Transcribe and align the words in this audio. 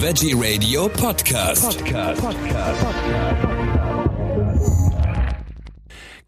Veggie 0.00 0.32
Radio 0.32 0.88
Podcast. 0.88 1.76
Podcast. 1.76 2.22
Podcast. 2.22 2.86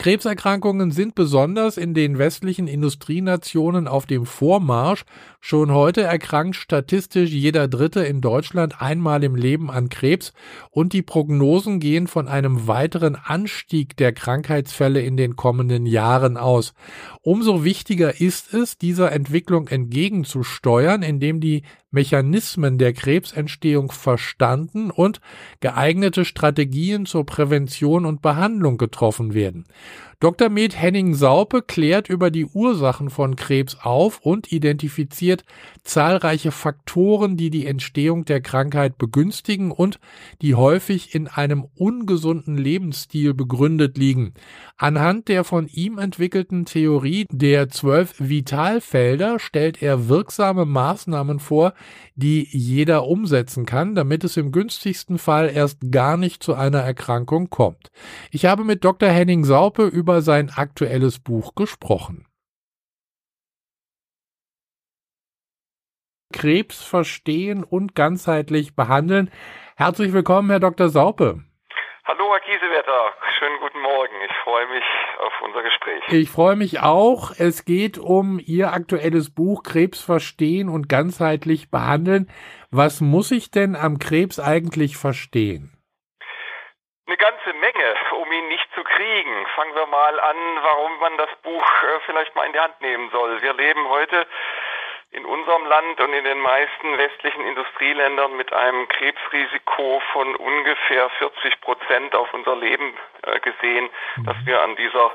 Krebserkrankungen 0.00 0.92
sind 0.92 1.14
besonders 1.14 1.76
in 1.76 1.92
den 1.92 2.16
westlichen 2.16 2.66
Industrienationen 2.66 3.86
auf 3.86 4.06
dem 4.06 4.24
Vormarsch. 4.24 5.04
Schon 5.40 5.72
heute 5.72 6.00
erkrankt 6.00 6.56
statistisch 6.56 7.30
jeder 7.30 7.68
Dritte 7.68 8.00
in 8.00 8.22
Deutschland 8.22 8.80
einmal 8.80 9.22
im 9.22 9.36
Leben 9.36 9.70
an 9.70 9.90
Krebs 9.90 10.32
und 10.70 10.94
die 10.94 11.02
Prognosen 11.02 11.80
gehen 11.80 12.06
von 12.06 12.28
einem 12.28 12.66
weiteren 12.66 13.14
Anstieg 13.14 13.94
der 13.98 14.14
Krankheitsfälle 14.14 15.02
in 15.02 15.18
den 15.18 15.36
kommenden 15.36 15.84
Jahren 15.84 16.38
aus. 16.38 16.72
Umso 17.20 17.62
wichtiger 17.62 18.22
ist 18.22 18.54
es, 18.54 18.78
dieser 18.78 19.12
Entwicklung 19.12 19.68
entgegenzusteuern, 19.68 21.02
indem 21.02 21.40
die 21.40 21.62
Mechanismen 21.90 22.78
der 22.78 22.92
Krebsentstehung 22.92 23.90
verstanden 23.90 24.90
und 24.90 25.20
geeignete 25.60 26.24
Strategien 26.24 27.06
zur 27.06 27.26
Prävention 27.26 28.06
und 28.06 28.22
Behandlung 28.22 28.78
getroffen 28.78 29.34
werden. 29.34 29.66
Dr. 30.20 30.50
Med 30.50 30.78
Henning 30.78 31.14
Saupe 31.14 31.62
klärt 31.62 32.10
über 32.10 32.30
die 32.30 32.44
Ursachen 32.44 33.08
von 33.08 33.36
Krebs 33.36 33.78
auf 33.80 34.20
und 34.20 34.52
identifiziert 34.52 35.44
zahlreiche 35.82 36.52
Faktoren, 36.52 37.38
die 37.38 37.48
die 37.48 37.64
Entstehung 37.64 38.26
der 38.26 38.42
Krankheit 38.42 38.98
begünstigen 38.98 39.70
und 39.70 39.98
die 40.42 40.54
häufig 40.54 41.14
in 41.14 41.26
einem 41.26 41.66
ungesunden 41.74 42.58
Lebensstil 42.58 43.32
begründet 43.32 43.96
liegen. 43.96 44.34
Anhand 44.76 45.28
der 45.28 45.42
von 45.42 45.68
ihm 45.68 45.96
entwickelten 45.96 46.66
Theorie 46.66 47.24
der 47.30 47.70
zwölf 47.70 48.14
Vitalfelder 48.18 49.38
stellt 49.38 49.80
er 49.82 50.10
wirksame 50.10 50.66
Maßnahmen 50.66 51.38
vor, 51.38 51.72
die 52.14 52.46
jeder 52.50 53.06
umsetzen 53.06 53.66
kann, 53.66 53.94
damit 53.94 54.24
es 54.24 54.36
im 54.36 54.52
günstigsten 54.52 55.18
Fall 55.18 55.50
erst 55.50 55.90
gar 55.90 56.16
nicht 56.16 56.42
zu 56.42 56.54
einer 56.54 56.80
Erkrankung 56.80 57.50
kommt. 57.50 57.90
Ich 58.30 58.46
habe 58.46 58.64
mit 58.64 58.84
Dr. 58.84 59.08
Henning 59.08 59.44
Saupe 59.44 59.86
über 59.86 60.22
sein 60.22 60.50
aktuelles 60.50 61.18
Buch 61.18 61.54
gesprochen. 61.54 62.26
Krebs 66.32 66.82
verstehen 66.82 67.64
und 67.64 67.94
ganzheitlich 67.94 68.74
behandeln. 68.74 69.30
Herzlich 69.76 70.12
willkommen, 70.12 70.50
Herr 70.50 70.60
Dr. 70.60 70.88
Saupe. 70.88 71.42
Hallo, 72.10 72.32
Herr 72.32 72.40
Kiesewetter. 72.40 73.14
Schönen 73.38 73.60
guten 73.60 73.78
Morgen. 73.82 74.14
Ich 74.28 74.36
freue 74.38 74.66
mich 74.66 74.82
auf 75.20 75.32
unser 75.42 75.62
Gespräch. 75.62 76.02
Ich 76.08 76.28
freue 76.28 76.56
mich 76.56 76.80
auch. 76.80 77.30
Es 77.38 77.64
geht 77.64 77.98
um 77.98 78.40
Ihr 78.44 78.72
aktuelles 78.72 79.32
Buch 79.32 79.62
Krebs 79.62 80.02
verstehen 80.02 80.68
und 80.68 80.88
ganzheitlich 80.88 81.70
behandeln. 81.70 82.28
Was 82.72 83.00
muss 83.00 83.30
ich 83.30 83.52
denn 83.52 83.76
am 83.76 84.00
Krebs 84.00 84.40
eigentlich 84.40 84.96
verstehen? 84.96 85.70
Eine 87.06 87.16
ganze 87.16 87.52
Menge, 87.52 87.94
um 88.20 88.32
ihn 88.32 88.48
nicht 88.48 88.66
zu 88.74 88.82
kriegen. 88.82 89.46
Fangen 89.54 89.76
wir 89.76 89.86
mal 89.86 90.18
an, 90.18 90.36
warum 90.62 90.98
man 90.98 91.16
das 91.16 91.30
Buch 91.44 91.62
äh, 91.62 92.00
vielleicht 92.06 92.34
mal 92.34 92.44
in 92.46 92.52
die 92.52 92.58
Hand 92.58 92.80
nehmen 92.80 93.08
soll. 93.12 93.40
Wir 93.40 93.54
leben 93.54 93.88
heute 93.88 94.26
in 95.12 95.24
unserem 95.24 95.66
Land 95.66 96.00
und 96.00 96.12
in 96.12 96.24
den 96.24 96.38
meisten 96.38 96.96
westlichen 96.96 97.44
Industrieländern 97.46 98.36
mit 98.36 98.52
einem 98.52 98.88
Krebsrisiko 98.88 100.00
von 100.12 100.36
ungefähr 100.36 101.10
40 101.10 101.60
Prozent 101.60 102.14
auf 102.14 102.32
unser 102.32 102.56
Leben 102.56 102.94
äh, 103.22 103.40
gesehen, 103.40 103.90
dass 104.24 104.36
mhm. 104.36 104.46
wir 104.46 104.62
an 104.62 104.76
dieser 104.76 105.10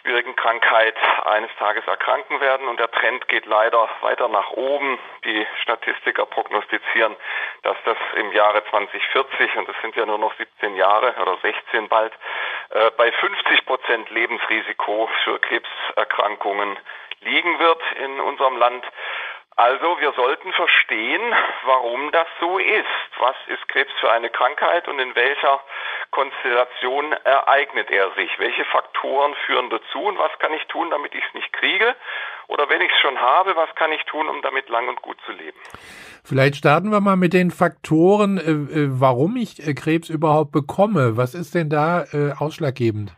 schwierigen 0.00 0.34
Krankheit 0.36 0.94
eines 1.24 1.50
Tages 1.58 1.86
erkranken 1.86 2.40
werden 2.40 2.68
und 2.68 2.78
der 2.78 2.90
Trend 2.90 3.26
geht 3.28 3.46
leider 3.46 3.88
weiter 4.02 4.28
nach 4.28 4.50
oben. 4.50 4.98
Die 5.24 5.46
Statistiker 5.62 6.26
prognostizieren, 6.26 7.16
dass 7.62 7.76
das 7.84 7.96
im 8.16 8.32
Jahre 8.32 8.64
2040, 8.70 9.56
und 9.56 9.68
das 9.68 9.76
sind 9.82 9.96
ja 9.96 10.06
nur 10.06 10.18
noch 10.18 10.34
17 10.36 10.76
Jahre 10.76 11.14
oder 11.20 11.36
16 11.42 11.88
bald, 11.88 12.12
äh, 12.70 12.90
bei 12.96 13.10
50 13.12 13.66
Prozent 13.66 14.10
Lebensrisiko 14.10 15.08
für 15.24 15.38
Krebserkrankungen 15.38 16.76
liegen 17.26 17.58
wird 17.58 17.82
in 18.02 18.20
unserem 18.20 18.56
Land. 18.56 18.84
Also 19.58 19.98
wir 20.00 20.12
sollten 20.12 20.52
verstehen, 20.52 21.22
warum 21.64 22.12
das 22.12 22.26
so 22.40 22.58
ist. 22.58 23.10
Was 23.18 23.36
ist 23.46 23.66
Krebs 23.68 23.90
für 24.00 24.12
eine 24.12 24.28
Krankheit 24.28 24.86
und 24.86 24.98
in 24.98 25.14
welcher 25.14 25.60
Konstellation 26.10 27.12
ereignet 27.24 27.90
er 27.90 28.10
sich? 28.16 28.28
Welche 28.38 28.66
Faktoren 28.66 29.34
führen 29.46 29.70
dazu 29.70 30.00
und 30.00 30.18
was 30.18 30.30
kann 30.40 30.52
ich 30.52 30.62
tun, 30.66 30.90
damit 30.90 31.14
ich 31.14 31.24
es 31.26 31.32
nicht 31.32 31.50
kriege? 31.54 31.94
Oder 32.48 32.68
wenn 32.68 32.82
ich 32.82 32.92
es 32.92 32.98
schon 32.98 33.18
habe, 33.18 33.56
was 33.56 33.74
kann 33.76 33.92
ich 33.92 34.04
tun, 34.04 34.28
um 34.28 34.42
damit 34.42 34.68
lang 34.68 34.88
und 34.88 35.00
gut 35.00 35.16
zu 35.24 35.32
leben? 35.32 35.58
Vielleicht 36.22 36.56
starten 36.56 36.90
wir 36.90 37.00
mal 37.00 37.16
mit 37.16 37.32
den 37.32 37.50
Faktoren, 37.50 38.36
äh, 38.36 38.80
äh 38.80 38.88
warum 39.00 39.36
ich 39.36 39.66
äh, 39.66 39.72
Krebs 39.72 40.10
überhaupt 40.10 40.52
bekomme. 40.52 41.16
Was 41.16 41.34
ist 41.34 41.54
denn 41.54 41.70
da 41.70 42.04
ausschlaggebend? 42.38 43.12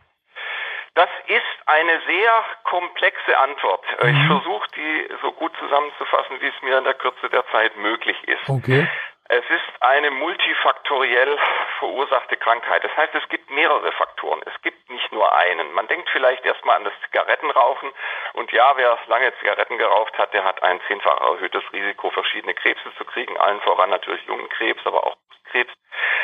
Das 0.95 1.09
ist 1.27 1.48
eine 1.69 2.01
sehr 2.07 2.43
komplexe 2.63 3.37
Antwort. 3.37 3.85
Mhm. 4.01 4.09
Ich 4.09 4.27
versuche 4.27 4.67
die 4.75 5.09
so 5.21 5.31
gut 5.31 5.51
zusammenzufassen, 5.59 6.41
wie 6.41 6.47
es 6.47 6.61
mir 6.61 6.77
in 6.77 6.83
der 6.83 6.95
Kürze 6.95 7.29
der 7.29 7.45
Zeit 7.51 7.75
möglich 7.77 8.17
ist. 8.27 8.49
Okay. 8.49 8.87
Es 9.31 9.47
ist 9.47 9.81
eine 9.81 10.09
multifaktoriell 10.09 11.37
verursachte 11.77 12.35
Krankheit. 12.37 12.83
Das 12.83 12.97
heißt, 12.97 13.13
es 13.13 13.29
gibt 13.29 13.51
mehrere 13.51 13.91
Faktoren. 13.91 14.41
Es 14.47 14.59
gibt 14.63 14.89
nicht 14.89 15.11
nur 15.11 15.31
einen. 15.35 15.71
Man 15.73 15.87
denkt 15.87 16.09
vielleicht 16.09 16.43
erstmal 16.45 16.77
an 16.77 16.85
das 16.85 16.93
Zigarettenrauchen. 17.05 17.91
Und 18.33 18.51
ja, 18.51 18.73
wer 18.75 18.97
lange 19.05 19.31
Zigaretten 19.37 19.77
geraucht 19.77 20.17
hat, 20.17 20.33
der 20.33 20.43
hat 20.43 20.63
ein 20.63 20.81
zehnfach 20.87 21.21
erhöhtes 21.21 21.61
Risiko, 21.71 22.09
verschiedene 22.09 22.55
Krebse 22.55 22.91
zu 22.97 23.05
kriegen. 23.05 23.37
Allen 23.37 23.61
voran 23.61 23.91
natürlich 23.91 24.25
Lungenkrebs, 24.25 24.81
aber 24.85 25.05
auch 25.05 25.15
Krebs. 25.51 25.73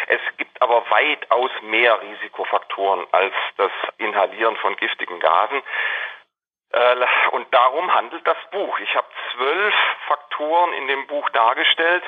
Es 0.07 0.21
gibt 0.37 0.61
aber 0.61 0.89
weitaus 0.89 1.51
mehr 1.63 1.99
Risikofaktoren 2.01 3.05
als 3.11 3.33
das 3.57 3.71
Inhalieren 3.97 4.55
von 4.57 4.75
giftigen 4.77 5.19
Gasen. 5.19 5.61
Äh, 6.71 6.95
und 7.31 7.53
darum 7.53 7.93
handelt 7.93 8.25
das 8.27 8.37
Buch. 8.51 8.79
Ich 8.79 8.95
habe 8.95 9.07
zwölf 9.33 9.73
Faktoren 10.07 10.73
in 10.73 10.87
dem 10.87 11.07
Buch 11.07 11.29
dargestellt, 11.29 12.03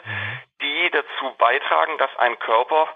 die 0.61 0.89
dazu 0.91 1.35
beitragen, 1.37 1.97
dass 1.97 2.15
ein 2.17 2.37
Körper 2.39 2.87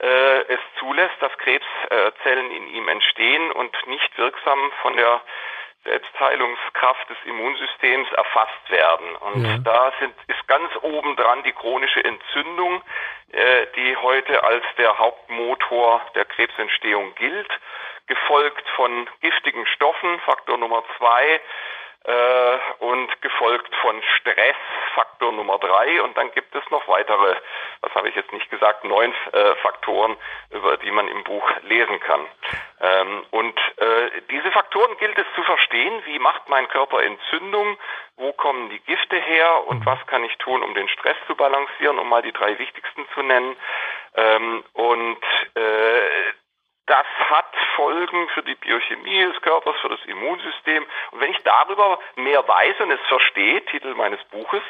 äh, 0.00 0.40
es 0.42 0.60
zulässt, 0.78 1.16
dass 1.20 1.36
Krebszellen 1.38 2.50
in 2.50 2.68
ihm 2.68 2.88
entstehen 2.88 3.52
und 3.52 3.74
nicht 3.86 4.18
wirksam 4.18 4.72
von 4.82 4.96
der 4.96 5.20
Selbstheilungskraft 5.84 7.08
des 7.08 7.16
Immunsystems 7.24 8.10
erfasst 8.12 8.70
werden. 8.70 9.16
Und 9.16 9.44
ja. 9.44 9.58
da 9.58 9.92
sind, 9.98 10.14
ist 10.26 10.46
ganz 10.46 10.70
oben 10.82 11.16
dran 11.16 11.42
die 11.42 11.52
chronische 11.52 12.04
Entzündung, 12.04 12.82
äh, 13.32 13.66
die 13.76 13.96
heute 13.96 14.44
als 14.44 14.64
der 14.76 14.98
Hauptmotor 14.98 16.02
der 16.14 16.26
Krebsentstehung 16.26 17.14
gilt, 17.14 17.50
gefolgt 18.06 18.68
von 18.76 19.08
giftigen 19.20 19.66
Stoffen, 19.66 20.20
Faktor 20.20 20.58
Nummer 20.58 20.84
zwei, 20.98 21.40
äh, 22.04 22.58
und 22.78 23.20
gefolgt 23.20 23.74
von 23.76 24.02
Stress, 24.16 24.56
Faktor 24.94 25.32
Nummer 25.32 25.58
drei. 25.58 26.02
Und 26.02 26.16
dann 26.16 26.32
gibt 26.32 26.54
es 26.54 26.62
noch 26.70 26.86
weitere, 26.88 27.36
was 27.82 27.94
habe 27.94 28.08
ich 28.08 28.14
jetzt 28.14 28.32
nicht 28.32 28.50
gesagt, 28.50 28.84
neun 28.84 29.12
äh, 29.32 29.54
Faktoren, 29.56 30.16
über 30.50 30.76
die 30.78 30.90
man 30.90 31.08
im 31.08 31.22
Buch 31.24 31.48
lesen 31.62 32.00
kann. 32.00 32.26
Ähm, 32.80 33.24
und 33.30 33.58
äh, 33.76 34.22
diese 34.30 34.50
Faktoren 34.50 34.96
gilt 34.98 35.18
es 35.18 35.26
zu 35.34 35.42
verstehen. 35.42 36.02
Wie 36.06 36.18
macht 36.18 36.48
mein 36.48 36.68
Körper 36.68 37.02
Entzündung? 37.02 37.76
Wo 38.16 38.32
kommen 38.32 38.70
die 38.70 38.80
Gifte 38.80 39.16
her? 39.16 39.66
Und 39.66 39.84
was 39.84 39.98
kann 40.06 40.24
ich 40.24 40.36
tun, 40.38 40.62
um 40.62 40.74
den 40.74 40.88
Stress 40.88 41.16
zu 41.26 41.34
balancieren, 41.34 41.98
um 41.98 42.08
mal 42.08 42.22
die 42.22 42.32
drei 42.32 42.58
wichtigsten 42.58 43.06
zu 43.14 43.22
nennen? 43.22 43.56
Ähm, 44.16 44.64
und 44.72 45.22
äh, 45.54 46.00
das 46.90 47.06
hat 47.28 47.46
Folgen 47.76 48.28
für 48.30 48.42
die 48.42 48.56
Biochemie 48.56 49.22
des 49.22 49.40
Körpers, 49.42 49.76
für 49.80 49.90
das 49.90 50.04
Immunsystem. 50.06 50.84
Und 51.12 51.20
wenn 51.20 51.30
ich 51.30 51.38
darüber 51.44 52.00
mehr 52.16 52.46
weiß 52.46 52.80
und 52.80 52.90
es 52.90 53.00
verstehe, 53.06 53.64
Titel 53.66 53.94
meines 53.94 54.22
Buches, 54.24 54.62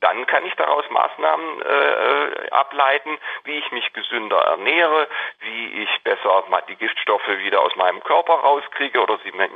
dann 0.00 0.26
kann 0.26 0.46
ich 0.46 0.54
daraus 0.54 0.88
Maßnahmen 0.88 1.60
äh, 1.60 2.50
ableiten, 2.50 3.18
wie 3.44 3.58
ich 3.58 3.70
mich 3.72 3.92
gesünder 3.92 4.38
ernähre, 4.38 5.06
wie 5.40 5.82
ich 5.82 6.02
besser 6.02 6.44
die 6.70 6.76
Giftstoffe 6.76 7.28
wieder 7.28 7.60
aus 7.60 7.76
meinem 7.76 8.02
Körper 8.02 8.32
rauskriege 8.32 8.98
oder 8.98 9.18
sie 9.22 9.32
mir 9.32 9.50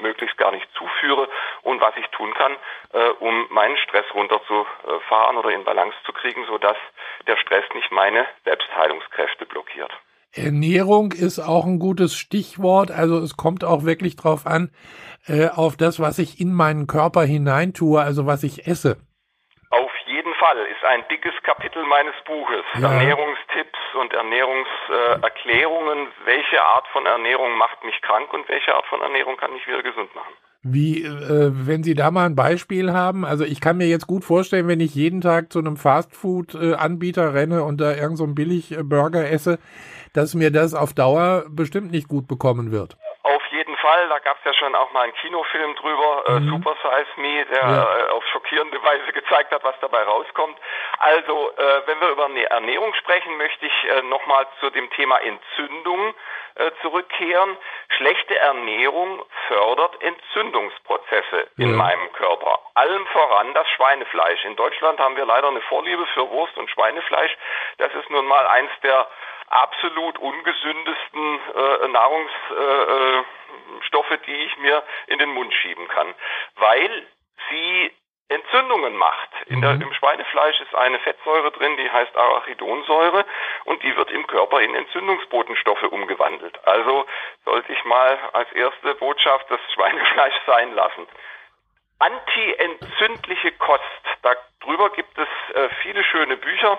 möglichst 0.00 0.38
gar 0.38 0.50
nicht 0.50 0.66
zuführe 0.72 1.28
und 1.62 1.82
was 1.82 1.94
ich 1.98 2.06
tun 2.08 2.32
kann, 2.32 2.56
äh, 2.94 3.10
um 3.20 3.46
meinen 3.50 3.76
Stress 3.76 4.06
runterzufahren 4.14 5.36
oder 5.36 5.50
in 5.50 5.64
Balance 5.64 5.96
zu 6.04 6.14
kriegen, 6.14 6.46
sodass 6.46 6.78
der 7.26 7.36
Stress 7.36 7.64
nicht 7.74 7.92
meine 7.92 8.26
Selbstheilungskräfte 8.44 9.44
blockiert. 9.44 9.92
Ernährung 10.38 11.12
ist 11.12 11.38
auch 11.38 11.66
ein 11.66 11.78
gutes 11.78 12.16
Stichwort. 12.16 12.90
Also 12.90 13.18
es 13.18 13.36
kommt 13.36 13.64
auch 13.64 13.84
wirklich 13.84 14.16
drauf 14.16 14.46
an, 14.46 14.70
äh, 15.26 15.48
auf 15.48 15.76
das, 15.76 16.00
was 16.00 16.18
ich 16.18 16.40
in 16.40 16.52
meinen 16.52 16.86
Körper 16.86 17.22
hineintue, 17.22 18.00
also 18.00 18.26
was 18.26 18.42
ich 18.42 18.66
esse. 18.66 18.96
Auf 19.70 19.92
jeden 20.06 20.34
Fall 20.34 20.56
ist 20.66 20.84
ein 20.84 21.04
dickes 21.10 21.34
Kapitel 21.42 21.84
meines 21.84 22.14
Buches. 22.24 22.64
Ja. 22.80 22.92
Ernährungstipps 22.92 23.78
und 24.00 24.12
Ernährungserklärungen. 24.14 26.06
Äh, 26.06 26.10
welche 26.24 26.62
Art 26.62 26.86
von 26.88 27.04
Ernährung 27.04 27.56
macht 27.58 27.84
mich 27.84 28.00
krank 28.02 28.32
und 28.32 28.48
welche 28.48 28.74
Art 28.74 28.86
von 28.86 29.00
Ernährung 29.02 29.36
kann 29.36 29.52
mich 29.52 29.66
wieder 29.66 29.82
gesund 29.82 30.14
machen? 30.14 30.32
Wie, 30.62 31.04
äh, 31.04 31.52
wenn 31.54 31.84
Sie 31.84 31.94
da 31.94 32.10
mal 32.10 32.26
ein 32.26 32.34
Beispiel 32.34 32.92
haben, 32.92 33.24
also 33.24 33.44
ich 33.44 33.60
kann 33.60 33.76
mir 33.76 33.86
jetzt 33.86 34.08
gut 34.08 34.24
vorstellen, 34.24 34.66
wenn 34.66 34.80
ich 34.80 34.94
jeden 34.94 35.20
Tag 35.20 35.52
zu 35.52 35.60
einem 35.60 35.76
Fastfood-Anbieter 35.76 37.32
renne 37.32 37.62
und 37.62 37.80
da 37.80 37.94
irgend 37.94 38.18
so 38.18 38.24
einen 38.24 38.34
Billig-Burger 38.34 39.30
esse, 39.30 39.58
dass 40.12 40.34
mir 40.34 40.50
das 40.50 40.74
auf 40.74 40.94
Dauer 40.94 41.44
bestimmt 41.48 41.92
nicht 41.92 42.08
gut 42.08 42.26
bekommen 42.26 42.72
wird. 42.72 42.96
Fall, 43.88 44.08
da 44.08 44.18
gab 44.18 44.36
es 44.38 44.44
ja 44.44 44.52
schon 44.52 44.74
auch 44.74 44.92
mal 44.92 45.04
einen 45.04 45.14
Kinofilm 45.14 45.74
drüber, 45.76 46.24
äh, 46.26 46.40
mhm. 46.40 46.50
Super 46.50 46.76
Size 46.82 47.20
Me, 47.20 47.46
der 47.46 47.62
ja. 47.62 47.98
äh, 47.98 48.10
auf 48.10 48.26
schockierende 48.26 48.82
Weise 48.82 49.12
gezeigt 49.14 49.50
hat, 49.50 49.64
was 49.64 49.74
dabei 49.80 50.02
rauskommt. 50.02 50.58
Also, 50.98 51.50
äh, 51.56 51.82
wenn 51.86 52.00
wir 52.00 52.10
über 52.10 52.28
Ernährung 52.50 52.92
sprechen, 52.94 53.36
möchte 53.38 53.64
ich 53.64 53.84
äh, 53.84 54.02
nochmal 54.02 54.46
zu 54.60 54.68
dem 54.70 54.90
Thema 54.90 55.16
Entzündung 55.22 56.14
äh, 56.56 56.70
zurückkehren. 56.82 57.56
Schlechte 57.96 58.36
Ernährung 58.36 59.24
fördert 59.46 60.02
Entzündungsprozesse 60.02 61.48
in 61.56 61.74
meinem 61.74 62.12
Körper. 62.12 62.58
Allem 62.74 63.06
voran 63.06 63.54
das 63.54 63.68
Schweinefleisch. 63.70 64.44
In 64.44 64.56
Deutschland 64.56 65.00
haben 65.00 65.16
wir 65.16 65.24
leider 65.24 65.48
eine 65.48 65.62
Vorliebe 65.62 66.04
für 66.12 66.28
Wurst 66.30 66.56
und 66.58 66.70
Schweinefleisch. 66.70 67.34
Das 67.78 67.94
ist 67.94 68.10
nun 68.10 68.26
mal 68.26 68.46
eins 68.48 68.70
der 68.82 69.08
absolut 69.50 70.18
ungesündesten 70.18 71.40
äh, 71.54 71.88
Nahrungsstoffe, 71.88 72.58
äh, 72.58 73.22
die 74.26 74.34
ich 74.34 74.56
mir 74.58 74.82
in 75.06 75.18
den 75.18 75.30
Mund 75.30 75.52
schieben 75.54 75.88
kann, 75.88 76.14
weil 76.56 77.06
sie 77.50 77.90
Entzündungen 78.28 78.94
macht. 78.96 79.30
In 79.46 79.62
der, 79.62 79.74
mhm. 79.74 79.82
Im 79.82 79.92
Schweinefleisch 79.94 80.60
ist 80.60 80.74
eine 80.74 80.98
Fettsäure 80.98 81.50
drin, 81.50 81.76
die 81.78 81.90
heißt 81.90 82.14
Arachidonsäure 82.14 83.24
und 83.64 83.82
die 83.82 83.96
wird 83.96 84.10
im 84.10 84.26
Körper 84.26 84.60
in 84.60 84.74
Entzündungsbotenstoffe 84.74 85.84
umgewandelt. 85.84 86.58
Also 86.66 87.06
sollte 87.46 87.72
ich 87.72 87.82
mal 87.84 88.18
als 88.34 88.52
erste 88.52 88.94
Botschaft 88.96 89.50
das 89.50 89.60
Schweinefleisch 89.72 90.34
sein 90.46 90.74
lassen. 90.74 91.06
Anti-entzündliche 92.00 93.52
Kost. 93.52 93.82
Darüber 94.22 94.90
gibt 94.90 95.16
es 95.18 95.28
äh, 95.54 95.68
viele 95.82 96.04
schöne 96.04 96.36
Bücher, 96.36 96.78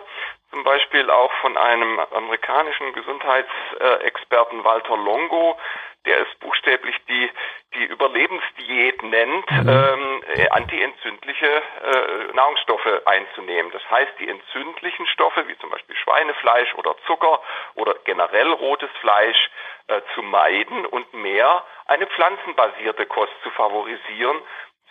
zum 0.51 0.63
Beispiel 0.63 1.09
auch 1.09 1.31
von 1.42 1.57
einem 1.57 2.00
amerikanischen 2.00 2.94
Gesundheitsexperten 2.94 4.63
Walter 4.63 4.97
Longo, 4.97 5.57
der 6.06 6.22
es 6.22 6.36
buchstäblich 6.40 6.96
die, 7.07 7.30
die 7.75 7.84
Überlebensdiät 7.86 9.04
nennt, 9.04 9.51
mhm. 9.51 9.69
ähm, 9.69 10.24
antientzündliche 10.51 11.48
äh, 11.48 12.34
Nahrungsstoffe 12.34 13.01
einzunehmen. 13.06 13.72
Das 13.72 13.81
heißt, 13.90 14.13
die 14.19 14.30
entzündlichen 14.30 15.06
Stoffe, 15.07 15.48
wie 15.48 15.57
zum 15.60 15.69
Beispiel 15.69 15.96
Schweinefleisch 15.98 16.74
oder 16.75 16.96
Zucker 17.06 17.42
oder 17.75 17.96
generell 18.06 18.51
rotes 18.51 18.90
Fleisch, 19.01 19.50
äh, 19.88 20.01
zu 20.13 20.22
meiden 20.22 20.86
und 20.86 21.12
mehr 21.16 21.63
eine 21.88 22.06
pflanzenbasierte 22.06 23.07
Kost 23.07 23.34
zu 23.42 23.50
favorisieren, 23.50 24.38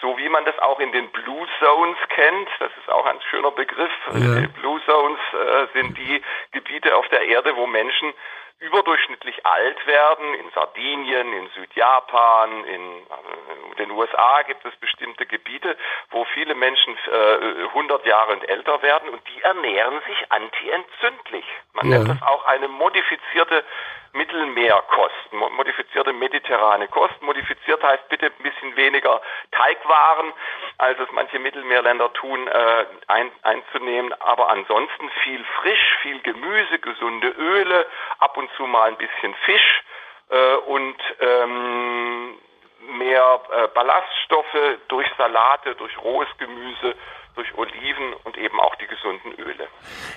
so 0.01 0.19
wie 0.19 0.29
man 0.29 0.45
das 0.45 0.59
auch 0.59 0.81
in 0.81 0.93
den 0.93 1.09
Blue 1.11 1.47
Zones 1.61 1.97
kennt. 2.09 2.49
Das 2.59 2.71
ist 2.79 2.91
auch 2.91 3.07
ein 3.07 3.21
schöner 3.31 3.51
Begriff. 3.53 3.93
Ja. 4.13 4.47
Blue 4.61 4.81
Zones 4.87 5.19
äh, 5.33 5.67
sind 5.73 5.97
die 5.97 6.23
Gebiete 6.53 6.97
auf 6.97 7.09
der 7.09 7.23
Erde, 7.23 7.57
wo 7.57 7.67
Menschen 7.67 8.13
überdurchschnittlich 8.61 9.47
alt 9.47 9.87
werden. 9.87 10.35
In 10.35 10.51
Sardinien, 10.51 11.33
in 11.33 11.49
Südjapan, 11.51 12.65
in 12.65 12.83
äh, 12.83 13.77
den 13.79 13.91
USA 13.93 14.43
gibt 14.43 14.65
es 14.65 14.75
bestimmte 14.77 15.27
Gebiete, 15.27 15.77
wo 16.11 16.25
viele 16.35 16.55
Menschen 16.55 16.97
äh, 17.13 17.67
100 17.69 18.05
Jahre 18.05 18.33
und 18.33 18.49
älter 18.49 18.83
werden 18.83 19.11
und 19.11 19.23
die 19.29 19.43
ernähren 19.43 20.01
sich 20.07 20.33
antientzündlich. 20.33 21.45
Man 21.73 21.91
ja. 21.91 21.99
nennt 21.99 22.11
das 22.11 22.23
auch 22.23 22.45
eine 22.47 22.69
modifizierte 22.69 23.65
Mittelmeerkost, 24.13 25.33
modifizierte 25.33 26.13
mediterrane 26.13 26.89
Kost. 26.89 27.21
Modifiziert 27.23 27.83
heißt 27.83 28.09
bitte 28.09 28.27
ein 28.27 28.43
bisschen 28.43 28.77
weniger 28.77 29.21
Teigwaren, 29.53 30.33
als 30.79 30.99
es 30.99 31.09
manche 31.13 31.39
Mittelmeerländer 31.39 32.13
tun, 32.15 32.47
äh, 32.49 32.87
ein, 33.07 33.31
einzunehmen. 33.43 34.13
Aber 34.21 34.49
ansonsten 34.49 35.11
viel 35.23 35.45
frisch, 35.61 35.97
viel 36.03 36.21
Gemüse, 36.21 36.79
gesunde 36.79 37.29
Öle, 37.29 37.87
ab 38.19 38.37
und 38.37 38.51
zu 38.57 38.67
mal 38.67 38.89
ein 38.89 38.97
bisschen 38.97 39.35
Fisch 39.45 39.83
äh, 40.31 40.55
und 40.55 40.97
ähm, 41.21 42.39
mehr 42.81 43.41
äh, 43.51 43.69
Ballaststoffe 43.69 44.79
durch 44.89 45.07
Salate, 45.17 45.75
durch 45.75 45.97
rohes 45.99 46.29
Gemüse 46.39 46.95
durch 47.39 47.57
Oliven 47.57 48.15
und 48.25 48.37
eben 48.37 48.59
auch 48.61 48.75
die 48.77 48.87
gesunden 48.87 49.33
Öle. 49.35 49.69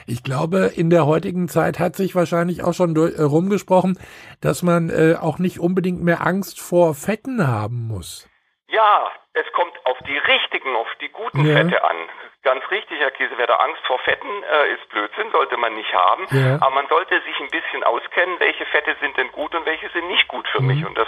Ich 0.08 0.24
glaube, 0.24 0.72
in 0.76 0.90
der 0.90 1.06
heutigen 1.06 1.48
Zeit 1.48 1.80
hat 1.80 1.96
sich 1.96 2.16
wahrscheinlich 2.16 2.64
auch 2.64 2.74
schon 2.74 2.96
durch, 2.96 3.18
äh, 3.18 3.22
rumgesprochen, 3.22 4.00
dass 4.42 4.64
man 4.64 4.90
äh, 4.90 5.16
auch 5.22 5.38
nicht 5.38 5.60
unbedingt 5.60 6.04
mehr 6.04 6.26
Angst 6.26 6.60
vor 6.60 6.96
Fetten 6.96 7.48
haben 7.48 7.88
muss. 7.88 8.28
Ja, 8.68 9.12
es 9.34 9.46
kommt 9.54 9.74
auf 9.86 9.98
die 10.08 10.18
richtigen, 10.18 10.76
auf 10.76 10.88
die 11.00 11.10
guten 11.10 11.46
ja. 11.46 11.58
Fette 11.58 11.84
an. 11.84 11.98
Ganz 12.44 12.64
richtig, 12.72 13.00
Herr 13.00 13.12
Kiesewetter, 13.12 13.62
Angst 13.62 13.86
vor 13.86 14.00
Fetten 14.00 14.44
äh, 14.44 14.74
ist 14.74 14.90
Blödsinn, 14.90 15.30
sollte 15.32 15.58
man 15.58 15.76
nicht 15.76 15.94
haben. 15.94 16.26
Ja. 16.32 16.56
Aber 16.56 16.74
man 16.74 16.88
sollte 16.88 17.22
sich 17.22 17.40
ein 17.40 17.50
bisschen 17.50 17.84
auskennen, 17.84 18.40
welche 18.40 18.66
Fette 18.66 18.96
sind 19.00 19.16
denn 19.18 19.32
gut 19.32 19.54
und 19.54 19.66
welche 19.66 19.90
sind 19.90 20.08
nicht 20.08 20.28
gut 20.28 20.48
für 20.48 20.62
mhm. 20.62 20.68
mich. 20.68 20.86
Und 20.86 20.98
das, 20.98 21.08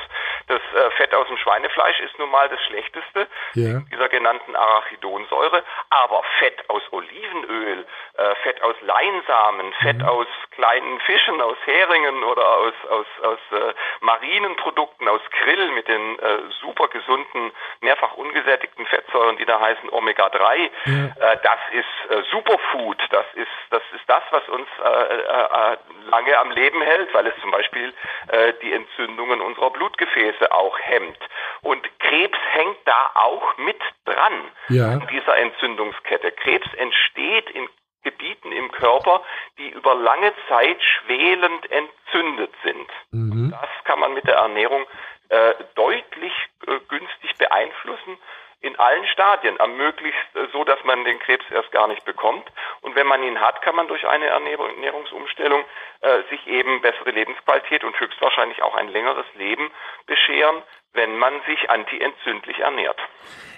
das 0.53 0.61
äh, 0.75 0.91
Fett 0.91 1.13
aus 1.15 1.27
dem 1.27 1.37
Schweinefleisch 1.37 1.99
ist 2.01 2.17
nun 2.19 2.29
mal 2.29 2.47
das 2.49 2.61
Schlechteste 2.65 3.27
ja. 3.55 3.81
dieser 3.91 4.09
genannten 4.09 4.55
Arachidonsäure. 4.55 5.63
Aber 5.89 6.21
Fett 6.39 6.69
aus 6.69 6.81
Olivenöl, 6.91 7.85
äh, 8.15 8.35
Fett 8.43 8.61
aus 8.61 8.75
Leinsamen, 8.81 9.73
Fett 9.81 9.97
mhm. 9.97 10.05
aus 10.05 10.27
kleinen 10.51 10.99
Fischen, 11.01 11.41
aus 11.41 11.57
Heringen 11.65 12.23
oder 12.23 12.47
aus, 12.57 12.73
aus, 12.89 13.05
aus 13.23 13.59
äh, 13.59 13.73
marinen 14.01 14.55
Produkten, 14.57 15.07
aus 15.07 15.21
Grill 15.41 15.71
mit 15.71 15.87
den 15.87 16.19
äh, 16.19 16.39
super 16.61 16.87
gesunden, 16.89 17.51
mehrfach 17.81 18.13
ungesättigten 18.13 18.85
Fettsäuren, 18.85 19.37
die 19.37 19.45
da 19.45 19.59
heißen 19.59 19.89
Omega-3. 19.89 20.69
Ja 20.85 21.13
äh, 21.23 21.37
das 21.43 21.59
ist 21.71 22.11
äh, 22.11 22.23
Superfood, 22.31 22.97
das 23.11 23.25
ist, 23.35 23.47
das 23.69 23.83
ist 23.93 24.03
das, 24.07 24.23
was 24.31 24.47
uns 24.49 24.67
äh, 24.83 25.15
äh, 25.15 25.77
lange 26.09 26.37
am 26.37 26.51
Leben 26.51 26.81
hält, 26.81 27.13
weil 27.13 27.27
es 27.27 27.33
zum 27.41 27.51
Beispiel 27.51 27.93
äh, 28.29 28.53
die 28.61 28.73
Entzündungen 28.73 29.41
unserer 29.41 29.69
Blutgefäße 29.71 30.51
auch 30.51 30.77
hemmt. 30.79 31.19
Und 31.61 31.87
Krebs 31.99 32.37
hängt 32.51 32.77
da 32.85 33.11
auch 33.15 33.57
mit 33.57 33.79
dran 34.05 34.51
ja. 34.69 34.93
in 34.93 35.07
dieser 35.07 35.37
Entzündungskette. 35.37 36.31
Krebs 36.31 36.67
entsteht 36.75 37.49
in 37.51 37.67
Gebieten 38.03 38.51
im 38.51 38.71
Körper, 38.71 39.23
die 39.57 39.69
über 39.69 39.95
lange 39.95 40.33
Zeit 40.47 40.81
schwelend 40.81 41.71
entzündet 41.71 42.53
sind. 42.63 42.89
Mhm. 43.11 43.51
Das 43.51 43.69
kann 43.85 43.99
man 43.99 44.13
mit 44.13 44.25
der 44.27 44.35
Ernährung 44.35 44.85
äh, 45.29 45.53
deutlich 45.75 46.33
äh, 46.67 46.79
günstig 46.87 47.37
beeinflussen 47.37 48.17
in 48.63 48.79
allen 48.79 49.05
Stadien, 49.07 49.59
am 49.59 49.75
möglichst 49.75 50.35
äh, 50.35 50.47
so, 50.53 50.63
dass 50.63 50.81
man 50.85 51.03
den 51.03 51.19
Krebs 51.19 51.45
erst 51.51 51.71
gar 51.71 51.87
nicht 51.87 52.05
bekommt. 52.05 52.49
Und 52.81 52.95
wenn 52.95 53.05
man 53.07 53.21
ihn 53.21 53.39
hat, 53.39 53.61
kann 53.61 53.75
man 53.75 53.87
durch 53.87 54.07
eine 54.07 54.27
Ernährungsumstellung 54.27 55.65
äh, 55.99 56.23
sich 56.29 56.47
eben 56.47 56.81
bessere 56.81 57.11
Lebensqualität 57.11 57.83
und 57.83 57.99
höchstwahrscheinlich 57.99 58.63
auch 58.63 58.75
ein 58.75 58.87
längeres 58.87 59.25
Leben 59.35 59.69
bescheren, 60.05 60.63
wenn 60.93 61.17
man 61.17 61.41
sich 61.45 61.69
antientzündlich 61.69 62.59
ernährt. 62.59 62.99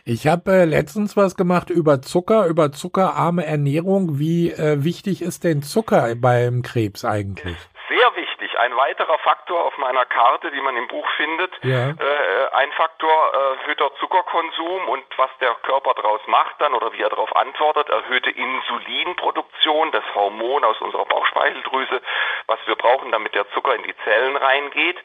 Ich 0.07 0.27
habe 0.27 0.51
äh, 0.51 0.65
letztens 0.65 1.17
was 1.17 1.35
gemacht 1.35 1.71
über 1.71 1.99
Zucker, 1.99 2.45
über 2.45 2.71
zuckerarme 2.71 3.43
Ernährung. 3.43 4.19
Wie 4.19 4.51
äh, 4.51 4.83
wichtig 4.83 5.23
ist 5.23 5.43
denn 5.43 5.63
Zucker 5.63 6.13
beim 6.15 6.61
Krebs 6.61 7.03
eigentlich? 7.03 7.57
Sehr 7.89 8.15
wichtig 8.15 8.35
ein 8.59 8.77
weiterer 8.77 9.17
Faktor 9.19 9.65
auf 9.65 9.75
meiner 9.79 10.05
Karte, 10.05 10.51
die 10.51 10.61
man 10.61 10.77
im 10.77 10.87
Buch 10.87 11.07
findet. 11.17 11.51
Ja. 11.63 11.89
Äh, 11.89 12.53
ein 12.53 12.71
Faktor 12.73 13.09
äh, 13.09 13.63
erhöhter 13.63 13.89
Zuckerkonsum 13.99 14.87
und 14.89 15.03
was 15.17 15.31
der 15.41 15.55
Körper 15.63 15.95
daraus 15.95 16.21
macht 16.27 16.61
dann 16.61 16.75
oder 16.75 16.93
wie 16.93 17.01
er 17.01 17.09
darauf 17.09 17.35
antwortet, 17.35 17.89
erhöhte 17.89 18.29
Insulinproduktion, 18.29 19.91
das 19.91 20.03
Hormon 20.13 20.63
aus 20.63 20.79
unserer 20.81 21.05
Bauchspeicheldrüse, 21.05 21.99
was 22.45 22.59
wir 22.67 22.75
brauchen, 22.75 23.11
damit 23.11 23.33
der 23.33 23.49
Zucker 23.53 23.73
in 23.73 23.81
die 23.81 23.95
Zellen 24.03 24.35
reingeht 24.37 24.97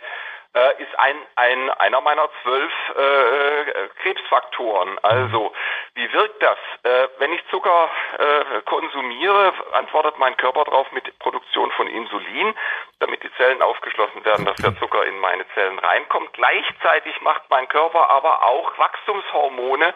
äh, 0.55 0.83
ist 0.83 0.99
ein, 0.99 1.17
ein, 1.37 1.71
einer 1.71 2.01
meiner 2.01 2.29
zwölf 2.43 2.73
äh, 2.97 3.89
Krebsfaktoren. 4.03 4.99
Also, 5.03 5.53
wie 5.95 6.13
wirkt 6.13 6.43
das? 6.43 6.59
Äh, 6.83 7.09
wenn 7.19 7.33
ich 7.33 7.43
Zucker 7.51 7.89
äh, 8.19 8.61
konsumiere, 8.63 9.53
antwortet 9.73 10.19
mein 10.19 10.37
Körper 10.37 10.65
darauf 10.65 10.91
mit 10.93 11.19
Produktion 11.21 11.71
von 11.73 11.87
Insulin, 11.87 12.55
damit 12.99 13.23
die 13.23 13.33
Zellen 13.37 13.63
aufgeschlossen 13.63 14.25
werden, 14.25 14.45
dass 14.45 14.57
der 14.57 14.77
Zucker 14.79 15.05
in 15.05 15.19
meine 15.21 15.47
Zellen 15.55 15.79
reinkommt. 15.79 16.33
Gleichzeitig 16.33 17.21
macht 17.21 17.43
mein 17.49 17.69
Körper 17.69 18.11
aber 18.11 18.45
auch 18.45 18.77
Wachstumshormone, 18.79 19.95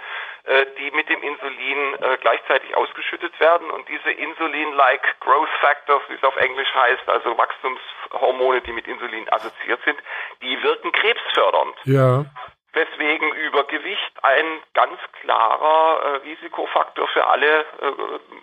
die 0.78 0.90
mit 0.90 1.08
dem 1.08 1.22
Insulin 1.22 1.94
äh, 2.00 2.18
gleichzeitig 2.20 2.76
ausgeschüttet 2.76 3.38
werden. 3.40 3.70
Und 3.70 3.88
diese 3.88 4.10
Insulin-like 4.10 5.20
Growth 5.20 5.48
Factors, 5.60 6.02
wie 6.08 6.14
es 6.14 6.22
auf 6.22 6.36
Englisch 6.36 6.72
heißt, 6.74 7.08
also 7.08 7.36
Wachstumshormone, 7.38 8.60
die 8.60 8.72
mit 8.72 8.86
Insulin 8.86 9.26
assoziiert 9.32 9.80
sind, 9.84 9.98
die 10.42 10.62
wirken 10.62 10.92
krebsfördernd. 10.92 11.76
Ja. 11.84 12.26
Weswegen 12.74 13.32
Übergewicht 13.32 14.12
ein 14.22 14.60
ganz 14.74 14.98
klarer 15.22 16.02
äh, 16.02 16.16
Risikofaktor 16.28 17.08
für 17.08 17.26
alle 17.26 17.60
äh, 17.60 17.64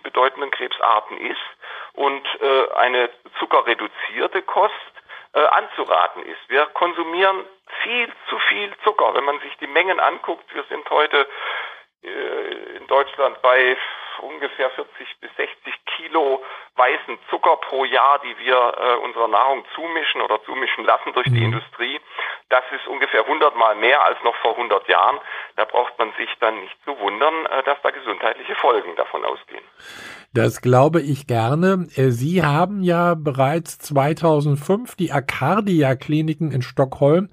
bedeutenden 0.02 0.50
Krebsarten 0.50 1.18
ist 1.18 1.40
und 1.92 2.26
äh, 2.40 2.72
eine 2.78 3.10
zuckerreduzierte 3.38 4.42
Kost 4.42 4.74
äh, 5.34 5.40
anzuraten 5.40 6.24
ist. 6.24 6.40
Wir 6.48 6.66
konsumieren 6.66 7.44
viel 7.82 8.12
zu 8.28 8.38
viel 8.48 8.72
Zucker. 8.84 9.14
Wenn 9.14 9.24
man 9.24 9.38
sich 9.40 9.56
die 9.58 9.66
Mengen 9.66 10.00
anguckt, 10.00 10.52
wir 10.54 10.64
sind 10.64 10.88
heute 10.90 11.20
äh, 11.20 11.26
in 12.02 12.86
Deutschland 12.88 13.40
bei 13.42 13.76
ungefähr 14.20 14.70
40 14.70 14.92
bis 15.20 15.30
60 15.36 15.74
Kilo 15.96 16.42
weißen 16.76 17.18
Zucker 17.30 17.56
pro 17.68 17.84
Jahr, 17.84 18.20
die 18.24 18.36
wir 18.44 18.56
äh, 18.56 18.96
unserer 19.04 19.28
Nahrung 19.28 19.64
zumischen 19.74 20.20
oder 20.22 20.42
zumischen 20.44 20.84
lassen 20.84 21.12
durch 21.12 21.26
die 21.26 21.40
mhm. 21.40 21.52
Industrie. 21.52 22.00
Das 22.48 22.64
ist 22.74 22.86
ungefähr 22.86 23.22
100 23.22 23.56
Mal 23.56 23.74
mehr 23.76 24.04
als 24.04 24.18
noch 24.24 24.34
vor 24.36 24.52
100 24.52 24.88
Jahren. 24.88 25.18
Da 25.56 25.64
braucht 25.64 25.98
man 25.98 26.12
sich 26.18 26.28
dann 26.40 26.60
nicht 26.60 26.76
zu 26.84 26.98
wundern, 26.98 27.46
äh, 27.46 27.62
dass 27.64 27.78
da 27.82 27.90
gesundheitliche 27.90 28.54
Folgen 28.56 28.94
davon 28.96 29.24
ausgehen. 29.24 29.64
Das 30.34 30.62
glaube 30.62 31.00
ich 31.00 31.26
gerne. 31.26 31.88
Äh, 31.96 32.10
Sie 32.10 32.42
haben 32.42 32.82
ja 32.82 33.14
bereits 33.14 33.78
2005 33.78 34.96
die 34.96 35.12
Arcadia 35.12 35.94
Kliniken 35.94 36.52
in 36.52 36.62
Stockholm 36.62 37.28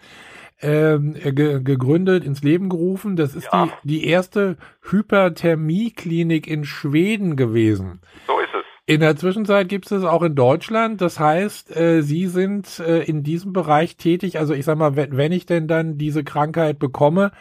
ähm, 0.61 1.13
ge 1.13 1.61
gegründet, 1.63 2.23
ins 2.23 2.43
Leben 2.43 2.69
gerufen. 2.69 3.15
Das 3.15 3.35
ist 3.35 3.49
ja. 3.51 3.69
die, 3.83 3.87
die 3.87 4.07
erste 4.07 4.57
Hyperthermieklinik 4.89 6.47
in 6.47 6.65
Schweden 6.65 7.35
gewesen. 7.35 8.01
So 8.27 8.39
ist 8.39 8.49
es. 8.53 8.65
In 8.85 9.01
der 9.01 9.15
Zwischenzeit 9.15 9.69
gibt 9.69 9.85
es 9.85 9.91
es 9.91 10.03
auch 10.03 10.23
in 10.23 10.35
Deutschland. 10.35 10.99
Das 11.01 11.19
heißt, 11.19 11.75
äh, 11.75 12.01
Sie 12.01 12.27
sind 12.27 12.79
äh, 12.79 13.03
in 13.03 13.23
diesem 13.23 13.53
Bereich 13.53 13.97
tätig. 13.97 14.39
Also 14.39 14.53
ich 14.53 14.65
sag 14.65 14.77
mal, 14.77 14.95
wenn, 14.95 15.15
wenn 15.15 15.31
ich 15.31 15.45
denn 15.45 15.67
dann 15.67 15.97
diese 15.97 16.23
Krankheit 16.23 16.79
bekomme, 16.79 17.31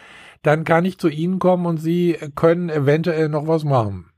dann 0.42 0.64
kann 0.64 0.84
ich 0.84 0.98
zu 0.98 1.08
Ihnen 1.08 1.38
kommen 1.38 1.66
und 1.66 1.78
Sie 1.78 2.16
können 2.34 2.68
eventuell 2.68 3.28
noch 3.28 3.48
was 3.48 3.64
machen. 3.64 4.10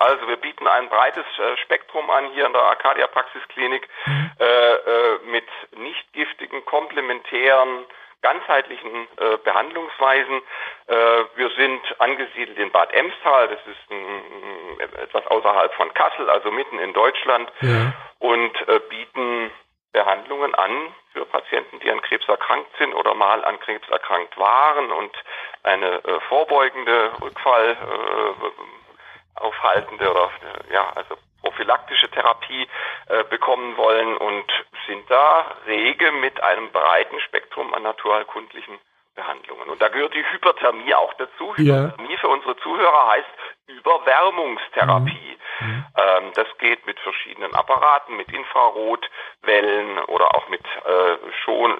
Also 0.00 0.26
wir 0.28 0.38
bieten 0.38 0.66
ein 0.66 0.88
breites 0.88 1.26
äh, 1.38 1.56
Spektrum 1.58 2.08
an 2.08 2.30
hier 2.32 2.46
in 2.46 2.54
der 2.54 2.62
Arcadia 2.62 3.06
Praxisklinik 3.06 3.86
mhm. 4.06 4.30
äh, 4.40 4.44
äh, 4.44 5.18
mit 5.26 5.46
nicht 5.76 6.12
giftigen, 6.14 6.64
komplementären 6.64 7.84
ganzheitlichen 8.22 9.08
äh, 9.18 9.36
Behandlungsweisen. 9.44 10.40
Äh, 10.86 10.94
wir 11.36 11.50
sind 11.50 12.00
angesiedelt 12.00 12.58
in 12.58 12.70
Bad 12.70 12.92
Emstal, 12.94 13.48
das 13.48 13.60
ist 13.66 13.90
ein, 13.90 14.80
etwas 15.02 15.26
außerhalb 15.26 15.74
von 15.74 15.92
Kassel, 15.92 16.30
also 16.30 16.50
mitten 16.50 16.78
in 16.78 16.94
Deutschland, 16.94 17.52
ja. 17.60 17.92
und 18.20 18.52
bieten 18.88 19.50
Behandlungen 19.92 20.54
an 20.54 20.94
für 21.12 21.26
Patienten, 21.26 21.80
die 21.80 21.90
an 21.90 22.00
Krebs 22.02 22.26
erkrankt 22.28 22.70
sind 22.78 22.94
oder 22.94 23.14
mal 23.14 23.44
an 23.44 23.58
Krebs 23.60 23.88
erkrankt 23.88 24.38
waren 24.38 24.92
und 24.92 25.12
eine 25.62 26.04
äh, 26.04 26.20
vorbeugende 26.28 27.10
Rückfall 27.20 27.76
aufhaltende 29.34 30.10
oder 30.10 30.30
ja 30.72 30.90
also 30.94 31.16
prophylaktische 31.42 32.10
Therapie 32.10 32.66
äh, 33.06 33.24
bekommen 33.24 33.76
wollen 33.76 34.16
und 34.16 34.44
sind 34.86 35.10
da 35.10 35.46
rege 35.66 36.12
mit 36.12 36.42
einem 36.42 36.70
breiten 36.70 37.18
Spektrum 37.20 37.72
an 37.74 37.82
naturheilkundlichen 37.82 38.78
Behandlungen. 39.14 39.68
Und 39.68 39.80
da 39.80 39.88
gehört 39.88 40.14
die 40.14 40.24
Hyperthermie 40.32 40.94
auch 40.94 41.12
dazu. 41.14 41.54
Ja. 41.56 41.84
Hyperthermie 41.84 42.16
für 42.18 42.28
unsere 42.28 42.56
Zuhörer 42.58 43.08
heißt 43.08 43.28
Überwärmungstherapie. 43.66 45.29
Mhm. 45.29 45.29
Ähm, 45.96 46.32
das 46.34 46.46
geht 46.58 46.86
mit 46.86 46.98
verschiedenen 47.00 47.54
Apparaten, 47.54 48.16
mit 48.16 48.32
Infrarotwellen 48.32 49.98
oder 50.06 50.34
auch 50.34 50.48
mit 50.48 50.64
äh, 50.64 51.16
schon, 51.44 51.72
äh, 51.72 51.76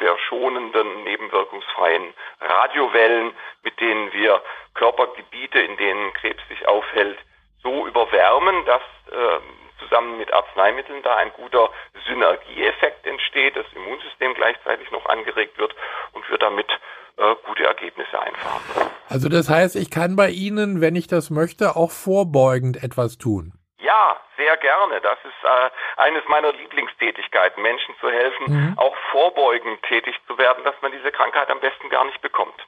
sehr 0.00 0.16
schonenden, 0.28 1.04
nebenwirkungsfreien 1.04 2.14
Radiowellen, 2.40 3.32
mit 3.62 3.78
denen 3.80 4.12
wir 4.12 4.42
Körpergebiete, 4.74 5.60
in 5.60 5.76
denen 5.76 6.12
Krebs 6.14 6.42
sich 6.48 6.66
aufhält, 6.66 7.18
so 7.62 7.86
überwärmen, 7.86 8.64
dass 8.66 8.82
äh, 9.12 9.40
zusammen 9.78 10.18
mit 10.18 10.32
Arzneimitteln 10.32 11.02
da 11.02 11.16
ein 11.16 11.32
guter 11.32 11.70
Synergieeffekt 12.06 13.06
entsteht, 13.06 13.56
das 13.56 13.66
Immunsystem 13.74 14.34
gleichzeitig 14.34 14.90
noch 14.90 15.06
angeregt 15.06 15.58
wird 15.58 15.74
und 16.12 16.28
wir 16.30 16.38
damit 16.38 16.68
äh, 17.16 17.34
gute 17.46 17.64
Ergebnisse 17.64 18.18
einfahren. 18.20 18.62
Also 19.08 19.28
das 19.28 19.48
heißt, 19.48 19.76
ich 19.76 19.90
kann 19.90 20.16
bei 20.16 20.30
Ihnen, 20.30 20.80
wenn 20.80 20.96
ich 20.96 21.06
das 21.06 21.30
möchte, 21.30 21.76
auch 21.76 21.90
vorbeugend 21.90 22.82
etwas 22.82 23.18
tun. 23.18 23.52
Ja, 23.78 24.16
sehr 24.36 24.56
gerne. 24.56 25.00
Das 25.00 25.18
ist 25.24 25.44
äh, 25.44 25.70
eines 26.00 26.22
meiner 26.26 26.52
Lieblingstätigkeiten, 26.52 27.62
Menschen 27.62 27.94
zu 28.00 28.10
helfen, 28.10 28.44
mhm. 28.48 28.78
auch 28.78 28.96
vorbeugend 29.12 29.82
tätig 29.84 30.14
zu 30.26 30.38
werden, 30.38 30.64
dass 30.64 30.74
man 30.82 30.90
diese 30.90 31.12
Krankheit 31.12 31.50
am 31.50 31.60
besten 31.60 31.88
gar 31.90 32.04
nicht 32.04 32.20
bekommt. 32.20 32.60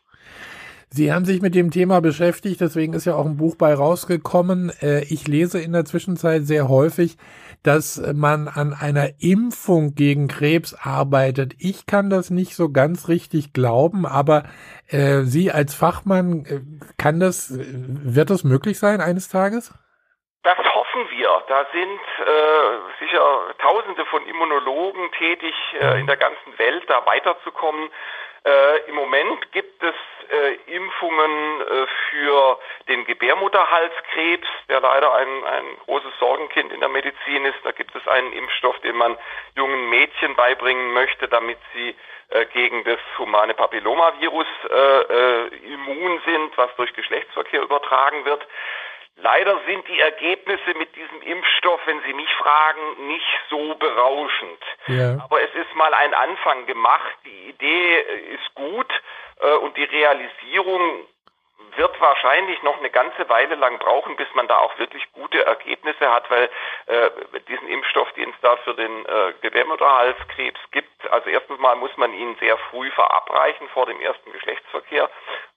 Sie 0.88 1.12
haben 1.12 1.24
sich 1.24 1.42
mit 1.42 1.54
dem 1.54 1.70
Thema 1.70 2.00
beschäftigt, 2.00 2.60
deswegen 2.60 2.92
ist 2.92 3.06
ja 3.06 3.16
auch 3.16 3.26
ein 3.26 3.36
Buch 3.36 3.56
bei 3.56 3.74
rausgekommen. 3.74 4.70
Äh, 4.80 5.02
ich 5.04 5.26
lese 5.26 5.60
in 5.60 5.72
der 5.72 5.84
Zwischenzeit 5.84 6.42
sehr 6.44 6.68
häufig, 6.68 7.16
dass 7.62 8.00
man 8.14 8.48
an 8.48 8.72
einer 8.72 9.08
Impfung 9.18 9.94
gegen 9.94 10.28
Krebs 10.28 10.74
arbeitet. 10.74 11.54
Ich 11.58 11.86
kann 11.86 12.08
das 12.10 12.30
nicht 12.30 12.54
so 12.54 12.70
ganz 12.70 13.08
richtig 13.08 13.52
glauben, 13.52 14.06
aber 14.06 14.44
äh, 14.88 15.22
Sie 15.22 15.50
als 15.50 15.74
Fachmann, 15.74 16.44
äh, 16.46 16.60
kann 16.96 17.18
das, 17.18 17.52
wird 17.52 18.30
das 18.30 18.44
möglich 18.44 18.78
sein 18.78 19.00
eines 19.00 19.28
Tages? 19.28 19.74
Das 20.44 20.58
hoffen 20.58 21.10
wir. 21.10 21.28
Da 21.48 21.66
sind 21.72 22.00
äh, 22.24 23.04
sicher 23.04 23.54
Tausende 23.58 24.06
von 24.06 24.24
Immunologen 24.26 25.10
tätig 25.18 25.54
äh, 25.80 25.98
in 25.98 26.06
der 26.06 26.16
ganzen 26.16 26.56
Welt, 26.58 26.84
da 26.86 27.04
weiterzukommen. 27.04 27.90
Äh, 28.46 28.88
Im 28.88 28.94
Moment 28.94 29.50
gibt 29.50 29.82
es 29.82 29.94
äh, 30.30 30.54
Impfungen 30.72 31.60
äh, 31.62 31.86
für 32.10 32.58
den 32.88 33.04
Gebärmutterhalskrebs, 33.04 34.46
der 34.68 34.80
leider 34.80 35.12
ein, 35.14 35.44
ein 35.44 35.64
großes 35.84 36.12
Sorgenkind 36.20 36.72
in 36.72 36.78
der 36.78 36.88
Medizin 36.88 37.44
ist. 37.44 37.58
Da 37.64 37.72
gibt 37.72 37.92
es 37.96 38.06
einen 38.06 38.32
Impfstoff, 38.32 38.78
den 38.80 38.94
man 38.94 39.18
jungen 39.56 39.90
Mädchen 39.90 40.36
beibringen 40.36 40.92
möchte, 40.92 41.26
damit 41.26 41.58
sie 41.74 41.96
äh, 42.28 42.46
gegen 42.46 42.84
das 42.84 43.00
humane 43.18 43.54
Papillomavirus 43.54 44.46
äh, 44.70 44.74
äh, 44.74 45.46
immun 45.72 46.20
sind, 46.24 46.56
was 46.56 46.70
durch 46.76 46.92
Geschlechtsverkehr 46.94 47.62
übertragen 47.62 48.24
wird. 48.24 48.46
Leider 49.16 49.58
sind 49.66 49.88
die 49.88 49.98
Ergebnisse 49.98 50.74
mit 50.76 50.94
diesem 50.94 51.22
Impfstoff, 51.22 51.80
wenn 51.86 52.02
Sie 52.02 52.12
mich 52.12 52.30
fragen, 52.34 53.08
nicht 53.08 53.40
so 53.48 53.74
berauschend. 53.74 54.62
Ja. 54.88 55.18
Aber 55.24 55.40
es 55.40 55.54
ist 55.54 55.74
mal 55.74 55.92
ein 55.94 56.12
Anfang 56.12 56.66
gemacht. 56.66 57.16
Die 57.24 57.48
Idee 57.48 58.00
ist 58.34 58.54
gut 58.54 58.92
äh, 59.40 59.54
und 59.54 59.76
die 59.76 59.84
Realisierung 59.84 61.06
wird 61.76 62.00
wahrscheinlich 62.00 62.62
noch 62.62 62.78
eine 62.78 62.90
ganze 62.90 63.28
Weile 63.28 63.54
lang 63.54 63.78
brauchen, 63.78 64.16
bis 64.16 64.28
man 64.34 64.48
da 64.48 64.58
auch 64.58 64.78
wirklich 64.78 65.02
gute 65.12 65.44
Ergebnisse 65.44 66.10
hat, 66.10 66.30
weil 66.30 66.50
äh, 66.86 67.10
diesen 67.48 67.68
Impfstoff, 67.68 68.12
den 68.12 68.30
es 68.30 68.36
da 68.42 68.56
für 68.58 68.74
den 68.74 69.06
äh, 69.06 69.32
Gebärmutterhalskrebs 69.40 70.60
gibt, 70.72 70.90
also 71.10 71.28
erstens 71.28 71.58
mal 71.58 71.76
muss 71.76 71.96
man 71.96 72.12
ihn 72.12 72.36
sehr 72.40 72.56
früh 72.70 72.90
verabreichen 72.90 73.68
vor 73.68 73.86
dem 73.86 74.00
ersten 74.00 74.32
Geschlechtsverkehr, 74.32 75.10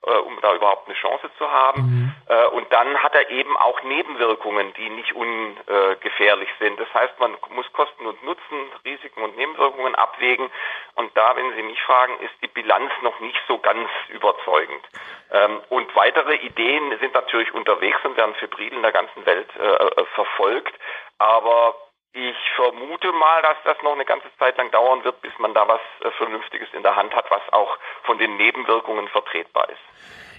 äh, 0.06 0.12
um 0.12 0.40
da 0.42 0.56
überhaupt 0.56 0.88
eine 0.88 0.96
Chance 0.96 1.30
zu 1.38 1.50
haben. 1.50 1.82
Mhm. 1.82 2.16
Äh, 2.28 2.46
und 2.48 2.72
dann 2.72 2.98
hat 3.02 3.16
er 3.16 3.30
eben 3.30 3.58
auch 3.58 3.82
Nebenwirkungen, 3.84 4.74
die 4.74 4.90
nicht 4.90 5.14
ungefährlich 5.14 6.50
sind. 6.60 6.80
Das 6.80 6.94
heißt, 6.94 7.20
man 7.20 7.36
muss 7.50 7.72
Kosten 7.74 8.06
und 8.06 8.24
Nutzen, 8.24 8.72
Risiken 8.86 9.24
und 9.24 9.36
Nebenwirkungen 9.38 9.96
abwägen. 9.96 10.50
Und 10.96 11.16
da, 11.18 11.36
wenn 11.36 11.54
Sie 11.56 11.64
mich 11.64 11.82
fragen, 11.82 12.14
ist 12.20 12.34
die 12.42 12.48
Bilanz 12.48 12.92
noch 13.02 13.20
nicht 13.20 13.40
so 13.48 13.58
ganz 13.58 13.90
überzeugend. 14.10 14.86
Ähm, 15.32 15.62
und 15.70 15.96
weitere 15.96 16.36
Ideen 16.36 16.98
sind 17.00 17.14
natürlich 17.14 17.54
unterwegs 17.54 18.00
und 18.04 18.18
werden 18.18 18.36
febril 18.36 18.74
in 18.74 18.82
der 18.82 18.92
ganzen 18.92 19.26
Welt 19.26 19.50
äh, 19.60 19.66
äh, 19.66 20.06
verfolgt. 20.16 20.74
Aber 21.18 21.76
ich 22.14 22.36
vermute 22.56 23.12
mal, 23.12 23.42
dass 23.42 23.58
das 23.66 23.78
noch 23.84 23.94
eine 23.94 24.06
ganze 24.06 24.28
Zeit 24.40 24.58
lang 24.58 24.72
dauern 24.72 25.04
wird, 25.04 25.22
bis 25.22 25.32
man 25.40 25.54
da 25.54 25.68
was 25.68 25.82
äh, 26.02 26.12
Vernünftiges 26.18 26.68
in 26.74 26.84
der 26.84 26.96
Hand 26.96 27.14
hat, 27.14 27.26
was 27.30 27.42
auch 27.52 27.78
von 28.04 28.18
den 28.18 28.36
Nebenwirkungen 28.38 29.08
vertretbar 29.10 29.70
ist. 29.70 29.80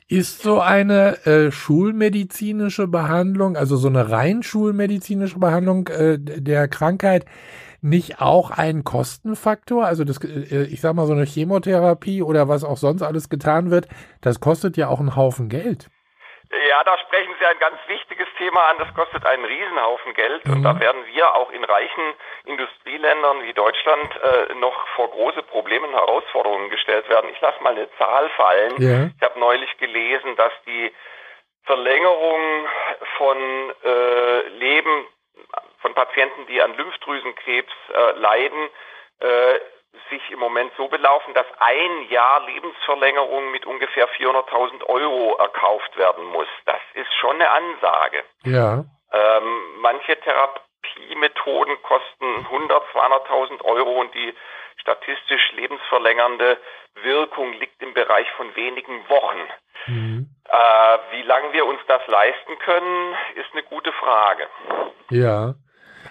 Ist 0.09 0.43
so 0.43 0.61
eine 0.61 1.25
äh, 1.25 1.53
schulmedizinische 1.53 2.89
Behandlung, 2.89 3.57
also 3.57 3.77
so 3.77 3.87
eine 3.87 4.11
rein 4.11 4.43
schulmedizinische 4.43 5.39
Behandlung 5.39 5.87
äh, 5.87 6.19
der 6.19 6.67
Krankheit, 6.67 7.27
nicht 7.81 8.21
auch 8.21 8.50
ein 8.50 8.83
Kostenfaktor? 8.83 9.87
Also 9.87 10.03
das, 10.03 10.19
äh, 10.25 10.65
ich 10.65 10.81
sag 10.81 10.95
mal, 10.95 11.07
so 11.07 11.12
eine 11.12 11.27
Chemotherapie 11.27 12.23
oder 12.23 12.49
was 12.49 12.65
auch 12.65 12.77
sonst 12.77 13.03
alles 13.03 13.29
getan 13.29 13.71
wird, 13.71 13.87
das 14.21 14.41
kostet 14.41 14.77
ja 14.77 14.89
auch 14.89 14.99
einen 14.99 15.15
Haufen 15.15 15.49
Geld. 15.49 15.89
Ja, 16.69 16.83
da 16.83 16.99
sprechen 16.99 17.33
Sie 17.38 17.47
ein 17.47 17.59
ganz 17.61 17.78
wichtiges 17.87 18.26
Thema 18.37 18.71
an. 18.71 18.78
Das 18.78 18.92
kostet 18.95 19.25
einen 19.25 19.45
Riesenhaufen 19.45 20.14
Geld. 20.14 20.45
Mhm. 20.45 20.52
Und 20.52 20.62
da 20.64 20.80
werden 20.80 21.07
wir 21.07 21.35
auch 21.37 21.50
in 21.52 21.62
reichen 21.62 22.14
Industrieländern 22.45 23.45
wie 23.45 23.52
Deutschland 23.52 24.11
äh, 24.16 24.54
noch 24.54 24.87
vor 24.97 25.11
große 25.11 25.42
Probleme 25.45 25.87
und 25.87 25.95
Herausforderungen 25.95 26.69
gestellt 26.71 27.09
werden. 27.09 27.30
Ich 27.30 27.40
lasse 27.40 27.62
mal 27.62 27.73
eine 27.73 27.88
Zahl 27.99 28.28
fallen. 28.30 28.75
Ja. 28.78 29.11
Ich 29.16 29.23
habe 29.23 29.38
neulich 29.38 29.76
gelesen, 29.78 30.35
dass 30.35 30.52
die 30.66 30.92
Verlängerung 31.64 32.66
von 33.16 33.37
äh, 33.85 34.49
Leben 34.49 35.07
von 35.80 35.95
Patienten, 35.95 36.47
die 36.47 36.61
an 36.61 36.76
Lymphdrüsenkrebs 36.76 37.73
äh, 37.95 38.19
leiden, 38.19 38.69
äh, 39.21 39.61
sich 40.11 40.31
im 40.31 40.38
Moment 40.38 40.73
so 40.76 40.88
belaufen, 40.88 41.33
dass 41.35 41.47
ein 41.59 42.09
Jahr 42.11 42.45
Lebensverlängerung 42.47 43.50
mit 43.50 43.67
ungefähr 43.67 44.09
400.000 44.09 44.85
Euro 44.85 45.37
erkauft 45.37 45.97
werden 45.97 46.25
muss. 46.26 46.49
Das 46.67 46.81
ist 46.95 47.12
schon 47.21 47.37
eine 47.37 47.50
Ansage. 47.50 48.25
Ja. 48.45 48.85
Ähm, 49.12 49.61
manche 49.79 50.19
Therapiemethoden 50.21 51.83
kosten 51.83 52.47
100, 52.47 52.83
200.000 52.95 53.64
Euro 53.64 54.00
und 54.00 54.14
die 54.14 54.35
statistisch 54.76 55.52
lebensverlängernde 55.52 56.59
Wirkung 57.02 57.52
liegt 57.55 57.83
im 57.83 57.95
Bereich 57.95 58.31
von 58.33 58.55
wenigen 58.57 59.09
Wochen. 59.09 59.40
Mhm. 59.87 60.29
Äh, 60.49 60.99
wie 61.12 61.23
lange 61.23 61.52
wir 61.52 61.67
uns 61.67 61.81
das 61.87 62.07
leisten 62.07 62.59
können, 62.59 63.17
ist 63.35 63.52
eine 63.52 63.62
gute 63.62 63.93
Frage. 63.93 64.49
Ja. 65.11 65.55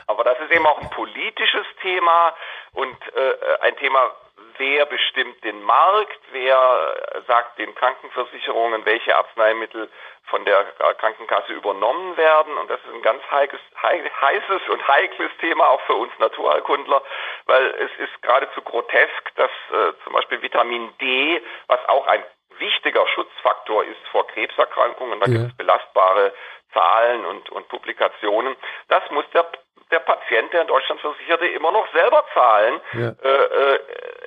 Aber 0.08 0.24
das 0.24 0.40
ist 0.40 0.52
eben 0.52 0.66
auch 0.66 0.82
ein 0.82 0.90
politisches 0.90 1.66
Thema 1.82 2.34
und 2.74 2.98
äh, 3.16 3.36
ein 3.62 3.76
Thema, 3.78 4.12
wer 4.58 4.86
bestimmt 4.86 5.44
den 5.44 5.64
Markt, 5.64 6.20
wer 6.32 7.24
sagt 7.28 7.58
den 7.58 7.74
Krankenversicherungen, 7.76 8.86
welche 8.86 9.16
Arzneimittel 9.16 9.90
von 10.26 10.46
der 10.46 10.64
Krankenkasse 11.00 11.54
übernommen 11.54 12.16
werden. 12.18 12.58
Und 12.58 12.70
das 12.70 12.80
ist 12.82 12.94
ein 12.94 13.02
ganz 13.02 13.22
heikes, 13.32 13.60
heißes 13.82 14.70
und 14.70 14.88
heikles 14.88 15.32
Thema 15.40 15.70
auch 15.70 15.82
für 15.82 15.96
uns 15.96 16.12
Naturheilkundler, 16.20 17.02
weil 17.46 17.66
es 17.80 17.92
ist 18.00 18.22
geradezu 18.22 18.62
grotesk, 18.62 19.36
dass 19.36 19.52
äh, 19.72 19.94
zum 20.04 20.14
Beispiel 20.14 20.42
Vitamin 20.42 20.94
D, 21.00 21.42
was 21.68 21.80
auch 21.88 22.06
ein 22.08 22.24
wichtiger 22.60 23.08
Schutzfaktor 23.08 23.84
ist 23.86 24.08
vor 24.12 24.28
Krebserkrankungen, 24.28 25.20
da 25.20 25.28
ja. 25.28 25.34
gibt 25.34 25.52
es 25.52 25.58
belastbare 25.58 26.34
Zahlen 26.74 27.26
und, 27.26 27.50
und 27.50 27.68
Publikationen, 27.70 28.56
das 28.90 29.10
muss 29.10 29.26
der 29.34 29.48
der 29.92 30.00
Patient, 30.00 30.52
der 30.54 30.62
in 30.62 30.68
Deutschland 30.68 31.02
Versicherte, 31.02 31.48
immer 31.48 31.72
noch 31.72 31.92
selber 31.94 32.24
zahlen. 32.34 32.80
Ja. 32.94 33.14
Äh, 33.24 33.28
äh, 33.28 33.80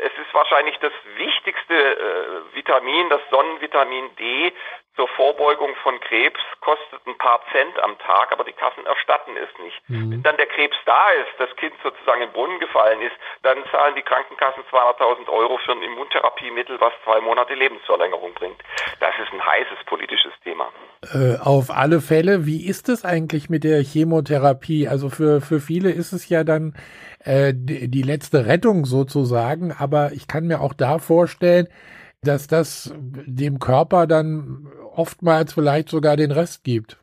es 0.04 0.12
ist 0.20 0.34
wahrscheinlich 0.34 0.76
das 0.78 0.92
wichtigste 1.16 1.74
äh, 1.74 2.54
Vitamin, 2.54 3.08
das 3.08 3.20
Sonnenvitamin 3.30 4.14
D 4.16 4.52
zur 4.96 5.08
Vorbeugung 5.16 5.74
von 5.82 5.98
Krebs, 6.00 6.40
kostet 6.60 7.00
ein 7.06 7.16
paar 7.16 7.40
Cent 7.50 7.78
am 7.82 7.98
Tag, 7.98 8.30
aber 8.32 8.44
die 8.44 8.52
Kassen 8.52 8.84
erstatten 8.84 9.32
es 9.36 9.48
nicht. 9.64 9.80
Mhm. 9.88 10.10
Wenn 10.12 10.22
dann 10.22 10.36
der 10.36 10.46
Krebs 10.46 10.76
da 10.84 11.10
ist, 11.22 11.32
das 11.38 11.54
Kind 11.56 11.72
sozusagen 11.82 12.22
im 12.22 12.32
Brunnen 12.32 12.60
gefallen 12.60 13.00
ist, 13.00 13.16
dann 13.42 13.58
zahlen 13.70 13.94
die 13.96 14.02
Krankenkassen 14.02 14.62
200.000 14.70 15.28
Euro 15.28 15.58
für 15.64 15.72
ein 15.72 15.82
Immuntherapiemittel, 15.82 16.80
was 16.80 16.92
zwei 17.04 17.20
Monate 17.20 17.54
Lebensverlängerung 17.54 18.34
bringt. 18.34 18.60
Das 19.00 19.14
ist 19.22 19.32
ein 19.32 19.44
heißes 19.44 19.84
politisches 19.86 20.32
Thema. 20.44 20.68
Äh, 21.12 21.38
auf 21.40 21.70
alle 21.70 22.00
Fälle, 22.00 22.44
wie 22.44 22.66
ist 22.66 22.88
es 22.88 23.04
eigentlich 23.04 23.48
mit 23.48 23.64
der 23.64 23.82
Chemotherapie? 23.82 24.88
Also 24.88 25.08
für, 25.08 25.40
für 25.40 25.60
viele 25.60 25.90
ist 25.90 26.12
es 26.12 26.28
ja 26.28 26.44
dann 26.44 26.74
äh, 27.24 27.52
die, 27.54 27.88
die 27.88 28.02
letzte 28.02 28.46
Rettung 28.46 28.84
sozusagen, 28.84 29.72
aber 29.72 30.12
ich 30.12 30.28
kann 30.28 30.46
mir 30.46 30.60
auch 30.60 30.74
da 30.74 30.98
vorstellen, 30.98 31.68
dass 32.22 32.46
das 32.46 32.94
dem 32.94 33.58
Körper 33.58 34.06
dann 34.06 34.68
oftmals 34.96 35.54
vielleicht 35.54 35.88
sogar 35.88 36.16
den 36.16 36.32
Rest 36.32 36.64
gibt. 36.64 36.96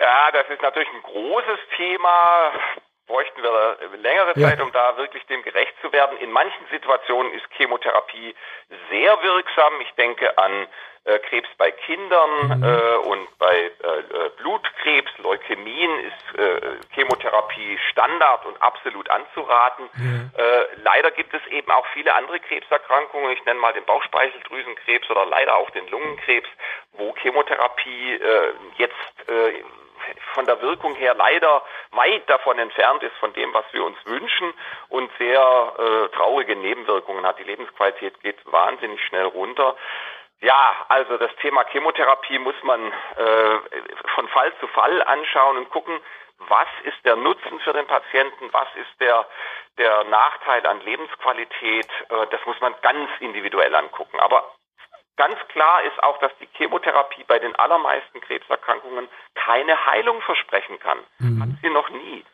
Ja, 0.00 0.30
das 0.32 0.48
ist 0.48 0.62
natürlich 0.62 0.88
ein 0.92 1.02
großes 1.02 1.58
Thema 1.76 2.52
bräuchten 3.12 3.42
wir 3.42 3.76
längere 3.98 4.32
Zeit, 4.34 4.58
ja. 4.58 4.64
um 4.64 4.72
da 4.72 4.96
wirklich 4.96 5.24
dem 5.26 5.42
gerecht 5.42 5.74
zu 5.82 5.92
werden. 5.92 6.16
In 6.18 6.32
manchen 6.32 6.66
Situationen 6.70 7.32
ist 7.34 7.44
Chemotherapie 7.56 8.34
sehr 8.90 9.22
wirksam. 9.22 9.72
Ich 9.82 9.92
denke 9.96 10.38
an 10.38 10.66
äh, 11.04 11.18
Krebs 11.18 11.48
bei 11.58 11.70
Kindern 11.70 12.58
mhm. 12.58 12.62
äh, 12.62 12.96
und 13.08 13.38
bei 13.38 13.64
äh, 13.66 14.28
Blutkrebs, 14.36 15.10
Leukämien 15.18 15.90
ist 16.00 16.38
äh, 16.38 16.60
Chemotherapie 16.94 17.78
Standard 17.90 18.46
und 18.46 18.60
absolut 18.62 19.10
anzuraten. 19.10 19.88
Äh, 20.36 20.80
leider 20.82 21.10
gibt 21.10 21.34
es 21.34 21.44
eben 21.48 21.70
auch 21.70 21.86
viele 21.92 22.14
andere 22.14 22.40
Krebserkrankungen. 22.40 23.32
Ich 23.32 23.44
nenne 23.44 23.60
mal 23.60 23.72
den 23.72 23.84
Bauchspeicheldrüsenkrebs 23.84 25.10
oder 25.10 25.26
leider 25.26 25.56
auch 25.56 25.70
den 25.70 25.88
Lungenkrebs, 25.88 26.48
wo 26.92 27.14
Chemotherapie 27.16 28.14
äh, 28.14 28.52
jetzt 28.78 28.94
von 30.34 30.46
der 30.46 30.60
Wirkung 30.62 30.94
her 30.94 31.14
leider 31.14 31.62
weit 31.90 32.28
davon 32.28 32.58
entfernt 32.58 33.02
ist 33.02 33.14
von 33.16 33.32
dem, 33.32 33.52
was 33.54 33.64
wir 33.72 33.84
uns 33.84 33.96
wünschen 34.04 34.52
und 34.88 35.10
sehr 35.18 35.72
äh, 35.78 36.16
traurige 36.16 36.56
Nebenwirkungen 36.56 37.24
hat. 37.26 37.38
Die 37.38 37.44
Lebensqualität 37.44 38.20
geht 38.22 38.38
wahnsinnig 38.50 39.00
schnell 39.04 39.26
runter. 39.26 39.76
Ja, 40.42 40.74
also 40.88 41.18
das 41.18 41.30
Thema 41.36 41.64
Chemotherapie 41.70 42.38
muss 42.40 42.60
man 42.64 42.92
äh, 43.16 43.58
von 44.14 44.26
Fall 44.28 44.52
zu 44.58 44.66
Fall 44.66 45.00
anschauen 45.02 45.56
und 45.56 45.70
gucken, 45.70 46.00
was 46.48 46.66
ist 46.82 46.98
der 47.04 47.14
Nutzen 47.14 47.60
für 47.60 47.72
den 47.72 47.86
Patienten, 47.86 48.52
was 48.52 48.66
ist 48.74 49.00
der, 49.00 49.24
der 49.78 50.02
Nachteil 50.04 50.66
an 50.66 50.80
Lebensqualität. 50.80 51.86
Äh, 52.08 52.26
das 52.30 52.44
muss 52.44 52.60
man 52.60 52.74
ganz 52.82 53.08
individuell 53.20 53.72
angucken. 53.72 54.18
Aber 54.18 54.52
ganz 55.16 55.38
klar 55.48 55.84
ist 55.84 56.02
auch, 56.02 56.18
dass 56.18 56.36
die 56.38 56.48
Chemotherapie 56.54 57.22
bei 57.22 57.38
den 57.38 57.54
allermeisten 57.54 58.20
Krebserkrankungen 58.20 59.08
keine 59.36 59.86
Heilung 59.86 60.20
versprechen 60.22 60.80
kann. 60.80 60.98
Mhm. 61.20 61.40
Hat 61.40 61.48
sie 61.62 61.70
noch 61.70 61.88
nie. 61.90 62.24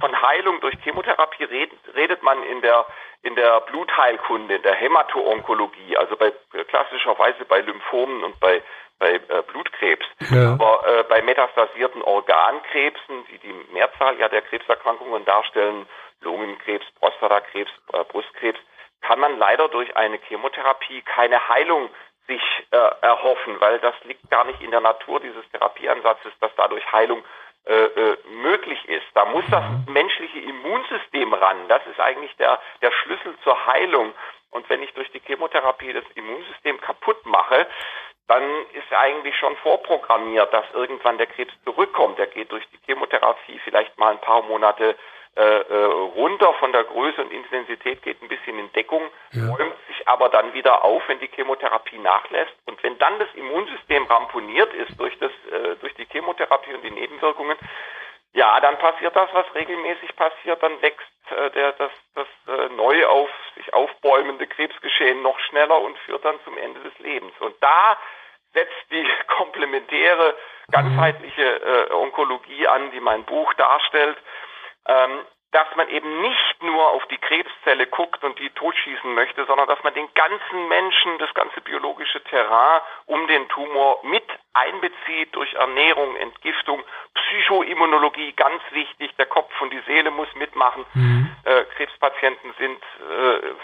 Von 0.00 0.22
Heilung 0.22 0.60
durch 0.60 0.74
Chemotherapie 0.82 1.44
redet, 1.44 1.78
redet 1.94 2.22
man 2.22 2.42
in 2.42 2.62
der 2.62 2.86
in 3.22 3.34
der 3.34 3.60
Blutheilkunde, 3.62 4.56
in 4.56 4.62
der 4.62 4.74
Hämato-Onkologie, 4.74 5.96
also 5.96 6.16
bei 6.16 6.32
klassischerweise 6.68 7.44
bei 7.44 7.60
Lymphomen 7.60 8.22
und 8.24 8.38
bei 8.40 8.62
bei 8.98 9.14
äh, 9.14 9.42
Blutkrebs. 9.46 10.06
Ja. 10.30 10.52
Aber 10.52 10.86
äh, 10.86 11.04
bei 11.04 11.22
metastasierten 11.22 12.02
Organkrebsen, 12.02 13.26
die 13.30 13.38
die 13.38 13.52
Mehrzahl 13.72 14.18
ja 14.18 14.28
der 14.28 14.42
Krebserkrankungen 14.42 15.24
darstellen, 15.24 15.86
Lungenkrebs, 16.20 16.86
Prostatakrebs, 16.98 17.70
äh, 17.92 18.04
Brustkrebs, 18.04 18.58
kann 19.02 19.20
man 19.20 19.38
leider 19.38 19.68
durch 19.68 19.96
eine 19.96 20.18
Chemotherapie 20.28 21.02
keine 21.02 21.48
Heilung 21.48 21.90
sich 22.26 22.42
äh, 22.70 22.76
erhoffen, 23.02 23.60
weil 23.60 23.78
das 23.78 23.94
liegt 24.04 24.28
gar 24.30 24.44
nicht 24.44 24.60
in 24.60 24.70
der 24.70 24.80
Natur 24.80 25.20
dieses 25.20 25.48
Therapieansatzes, 25.50 26.32
dass 26.40 26.50
dadurch 26.56 26.84
Heilung 26.90 27.22
äh, 27.66 27.74
äh, 27.74 28.16
möglich 28.42 28.84
ist. 28.88 29.05
Muss 29.36 29.44
das 29.50 29.64
menschliche 29.86 30.38
Immunsystem 30.38 31.34
ran. 31.34 31.68
Das 31.68 31.86
ist 31.88 32.00
eigentlich 32.00 32.34
der, 32.36 32.58
der 32.80 32.90
Schlüssel 32.90 33.36
zur 33.44 33.66
Heilung. 33.66 34.14
Und 34.50 34.66
wenn 34.70 34.82
ich 34.82 34.94
durch 34.94 35.10
die 35.10 35.20
Chemotherapie 35.20 35.92
das 35.92 36.04
Immunsystem 36.14 36.80
kaputt 36.80 37.26
mache, 37.26 37.66
dann 38.28 38.42
ist 38.72 38.90
eigentlich 38.92 39.36
schon 39.36 39.54
vorprogrammiert, 39.56 40.50
dass 40.54 40.64
irgendwann 40.72 41.18
der 41.18 41.26
Krebs 41.26 41.52
zurückkommt. 41.64 42.18
Der 42.18 42.28
geht 42.28 42.50
durch 42.50 42.64
die 42.70 42.78
Chemotherapie 42.86 43.60
vielleicht 43.62 43.98
mal 43.98 44.12
ein 44.12 44.20
paar 44.22 44.40
Monate 44.40 44.96
äh, 45.36 45.42
äh, 45.42 45.84
runter 45.84 46.54
von 46.54 46.72
der 46.72 46.84
Größe 46.84 47.20
und 47.20 47.30
Intensität, 47.30 48.00
geht 48.00 48.22
ein 48.22 48.28
bisschen 48.28 48.58
in 48.58 48.72
Deckung, 48.72 49.02
ja. 49.32 49.50
räumt 49.50 49.76
sich 49.86 50.08
aber 50.08 50.30
dann 50.30 50.54
wieder 50.54 50.82
auf, 50.82 51.02
wenn 51.08 51.20
die 51.20 51.28
Chemotherapie 51.28 51.98
nachlässt. 51.98 52.54
Und 52.64 52.82
wenn 52.82 52.96
dann 52.96 53.18
das 53.18 53.28
Immunsystem 53.34 54.06
ramponiert 54.06 54.72
ist 54.72 54.98
durch, 54.98 55.14
das, 55.18 55.30
äh, 55.52 55.76
durch 55.82 55.92
die 55.96 56.06
Chemotherapie 56.06 56.72
und 56.72 56.82
die 56.82 56.90
Nebenwirkungen, 56.90 57.58
ja, 58.36 58.60
dann 58.60 58.78
passiert 58.78 59.16
das, 59.16 59.30
was 59.32 59.46
regelmäßig 59.54 60.14
passiert, 60.14 60.62
dann 60.62 60.82
wächst 60.82 61.08
äh, 61.30 61.50
der, 61.52 61.72
das, 61.72 61.90
das 62.14 62.26
äh, 62.46 62.68
neu 62.74 63.06
auf 63.06 63.30
sich 63.56 63.72
aufbäumende 63.72 64.46
Krebsgeschehen 64.46 65.22
noch 65.22 65.38
schneller 65.40 65.80
und 65.80 65.98
führt 66.00 66.22
dann 66.22 66.38
zum 66.44 66.58
Ende 66.58 66.80
des 66.80 66.98
Lebens. 66.98 67.32
Und 67.40 67.54
da 67.62 67.96
setzt 68.52 68.90
die 68.90 69.08
komplementäre, 69.38 70.36
ganzheitliche 70.70 71.88
äh, 71.88 71.92
Onkologie 71.94 72.68
an, 72.68 72.90
die 72.90 73.00
mein 73.00 73.24
Buch 73.24 73.54
darstellt 73.54 74.18
ähm, 74.86 75.24
dass 75.52 75.66
man 75.76 75.88
eben 75.88 76.20
nicht 76.22 76.62
nur 76.62 76.90
auf 76.90 77.06
die 77.06 77.18
Krebszelle 77.18 77.86
guckt 77.86 78.22
und 78.24 78.38
die 78.38 78.50
totschießen 78.50 79.14
möchte, 79.14 79.46
sondern 79.46 79.68
dass 79.68 79.82
man 79.84 79.94
den 79.94 80.08
ganzen 80.14 80.68
Menschen, 80.68 81.18
das 81.18 81.32
ganze 81.34 81.60
biologische 81.60 82.22
Terrain 82.24 82.80
um 83.06 83.26
den 83.26 83.48
Tumor 83.48 84.00
mit 84.02 84.24
einbezieht 84.52 85.34
durch 85.34 85.52
Ernährung, 85.54 86.16
Entgiftung, 86.16 86.82
Psychoimmunologie, 87.14 88.32
ganz 88.32 88.62
wichtig, 88.70 89.14
der 89.16 89.26
Kopf 89.26 89.52
und 89.60 89.72
die 89.72 89.82
Seele 89.86 90.10
muss 90.10 90.28
mitmachen. 90.34 90.84
Mhm. 90.94 91.36
Äh, 91.44 91.64
Krebspatienten 91.76 92.52
sind 92.58 92.82
äh, 93.08 93.54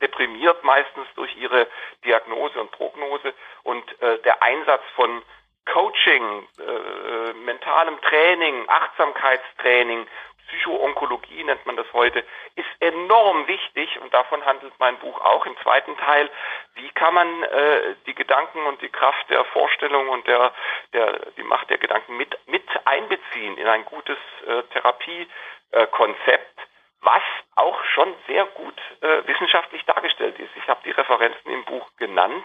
deprimiert 0.00 0.62
meistens 0.64 1.06
durch 1.16 1.36
ihre 1.36 1.66
Diagnose 2.04 2.60
und 2.60 2.70
Prognose 2.70 3.34
und 3.64 4.02
äh, 4.02 4.18
der 4.20 4.42
Einsatz 4.42 4.82
von 4.94 5.22
Coaching, 5.66 6.46
äh, 6.58 7.32
mentalem 7.44 8.00
Training, 8.00 8.64
Achtsamkeitstraining, 8.68 10.06
Psychoonkologie 10.48 11.44
nennt 11.44 11.64
man 11.66 11.76
das 11.76 11.86
heute, 11.92 12.24
ist 12.56 12.68
enorm 12.80 13.46
wichtig 13.46 14.00
und 14.00 14.12
davon 14.12 14.44
handelt 14.44 14.72
mein 14.78 14.98
Buch 14.98 15.20
auch 15.20 15.46
im 15.46 15.56
zweiten 15.62 15.96
Teil. 15.98 16.30
Wie 16.74 16.88
kann 16.90 17.14
man 17.14 17.42
äh, 17.44 17.94
die 18.06 18.14
Gedanken 18.14 18.64
und 18.66 18.80
die 18.82 18.88
Kraft 18.88 19.28
der 19.30 19.44
Vorstellung 19.46 20.08
und 20.08 20.26
der, 20.26 20.52
der 20.92 21.20
die 21.36 21.42
Macht 21.42 21.70
der 21.70 21.78
Gedanken 21.78 22.16
mit, 22.16 22.36
mit 22.46 22.64
einbeziehen 22.84 23.56
in 23.58 23.66
ein 23.66 23.84
gutes 23.84 24.18
äh, 24.46 24.62
Therapiekonzept? 24.74 26.58
was 27.00 27.22
auch 27.54 27.82
schon 27.94 28.14
sehr 28.26 28.44
gut 28.46 28.74
äh, 29.00 29.26
wissenschaftlich 29.26 29.84
dargestellt 29.84 30.38
ist. 30.38 30.50
Ich 30.56 30.68
habe 30.68 30.80
die 30.84 30.90
Referenzen 30.90 31.50
im 31.50 31.64
Buch 31.64 31.86
genannt. 31.96 32.44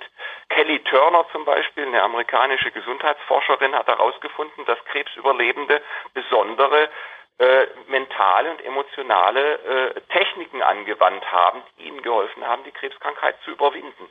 Kelly 0.49 0.79
Turner 0.83 1.25
zum 1.31 1.43
Beispiel, 1.45 1.87
eine 1.87 2.03
amerikanische 2.03 2.71
Gesundheitsforscherin, 2.71 3.75
hat 3.75 3.87
herausgefunden, 3.87 4.65
dass 4.65 4.83
Krebsüberlebende 4.85 5.81
besondere 6.13 6.89
äh, 7.39 7.67
mentale 7.87 8.51
und 8.51 8.63
emotionale 8.63 9.55
äh, 9.55 10.01
Techniken 10.11 10.61
angewandt 10.61 11.25
haben, 11.31 11.63
die 11.77 11.87
ihnen 11.87 12.01
geholfen 12.01 12.45
haben, 12.45 12.63
die 12.63 12.71
Krebskrankheit 12.71 13.35
zu 13.43 13.51
überwinden. 13.51 14.09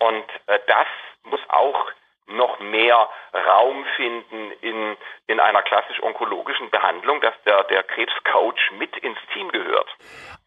Und 0.00 0.24
äh, 0.46 0.58
das 0.66 0.86
muss 1.24 1.40
auch 1.48 1.92
noch 2.28 2.60
mehr 2.60 3.08
Raum 3.34 3.84
finden 3.96 4.52
in, 4.60 4.96
in 5.26 5.40
einer 5.40 5.62
klassisch 5.62 6.02
onkologischen 6.02 6.70
Behandlung, 6.70 7.20
dass 7.20 7.34
der, 7.44 7.64
der 7.64 7.82
Krebscoach 7.82 8.72
mit 8.78 8.96
ins 8.98 9.18
Team 9.32 9.50
gehört. 9.50 9.88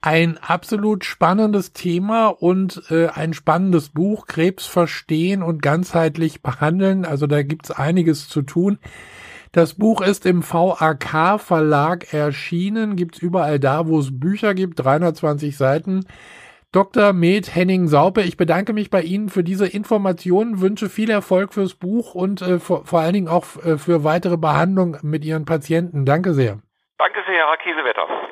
Ein 0.02 0.40
absolut 0.42 1.06
spannendes 1.06 1.74
Thema 1.74 2.28
und 2.28 2.82
äh, 2.90 3.10
ein 3.10 3.34
spannendes 3.34 3.94
Buch, 3.94 4.28
Krebs 4.28 4.68
verstehen 4.68 5.44
und 5.44 5.62
ganzheitlich 5.62 6.42
behandeln. 6.42 7.06
Also 7.06 7.28
da 7.28 7.44
gibt's 7.44 7.72
einiges 7.72 8.30
zu 8.30 8.42
tun. 8.42 8.80
Das 9.56 9.74
Buch 9.76 10.02
ist 10.02 10.26
im 10.26 10.44
VAK 10.44 11.39
Verlag 11.39 12.13
erschienen, 12.13 12.98
gibt's 12.98 13.20
überall 13.20 13.58
da, 13.58 13.88
wo 13.88 14.00
es 14.00 14.20
Bücher 14.20 14.54
gibt, 14.54 14.84
320 14.84 15.56
Seiten. 15.56 16.06
Dr. 16.74 17.13
Med 17.13 17.56
Henning 17.56 17.88
Saupe, 17.88 18.24
ich 18.24 18.36
bedanke 18.36 18.74
mich 18.74 18.89
bei 18.89 19.02
Ihnen 19.02 19.30
für 19.30 19.46
diese 19.46 19.65
Informationen, 19.65 20.60
wünsche 20.60 20.89
viel 20.89 21.10
Erfolg 21.10 21.54
fürs 21.54 21.76
Buch 21.76 22.15
und 22.15 22.41
äh, 22.41 22.60
vor, 22.60 22.84
vor, 22.86 23.00
allen 23.00 23.13
Dingen 23.13 23.28
auch 23.30 23.46
äh, 23.63 23.78
für 23.78 24.04
weitere 24.04 24.36
Behandlung 24.36 24.98
mit 25.04 25.24
Ihren 25.24 25.46
Patienten. 25.46 26.04
Danke 26.04 26.34
sehr. 26.34 26.60
Danke 26.98 27.22
sehr, 27.26 27.48
Herr 27.48 27.56
Kiesewetter. 27.56 28.25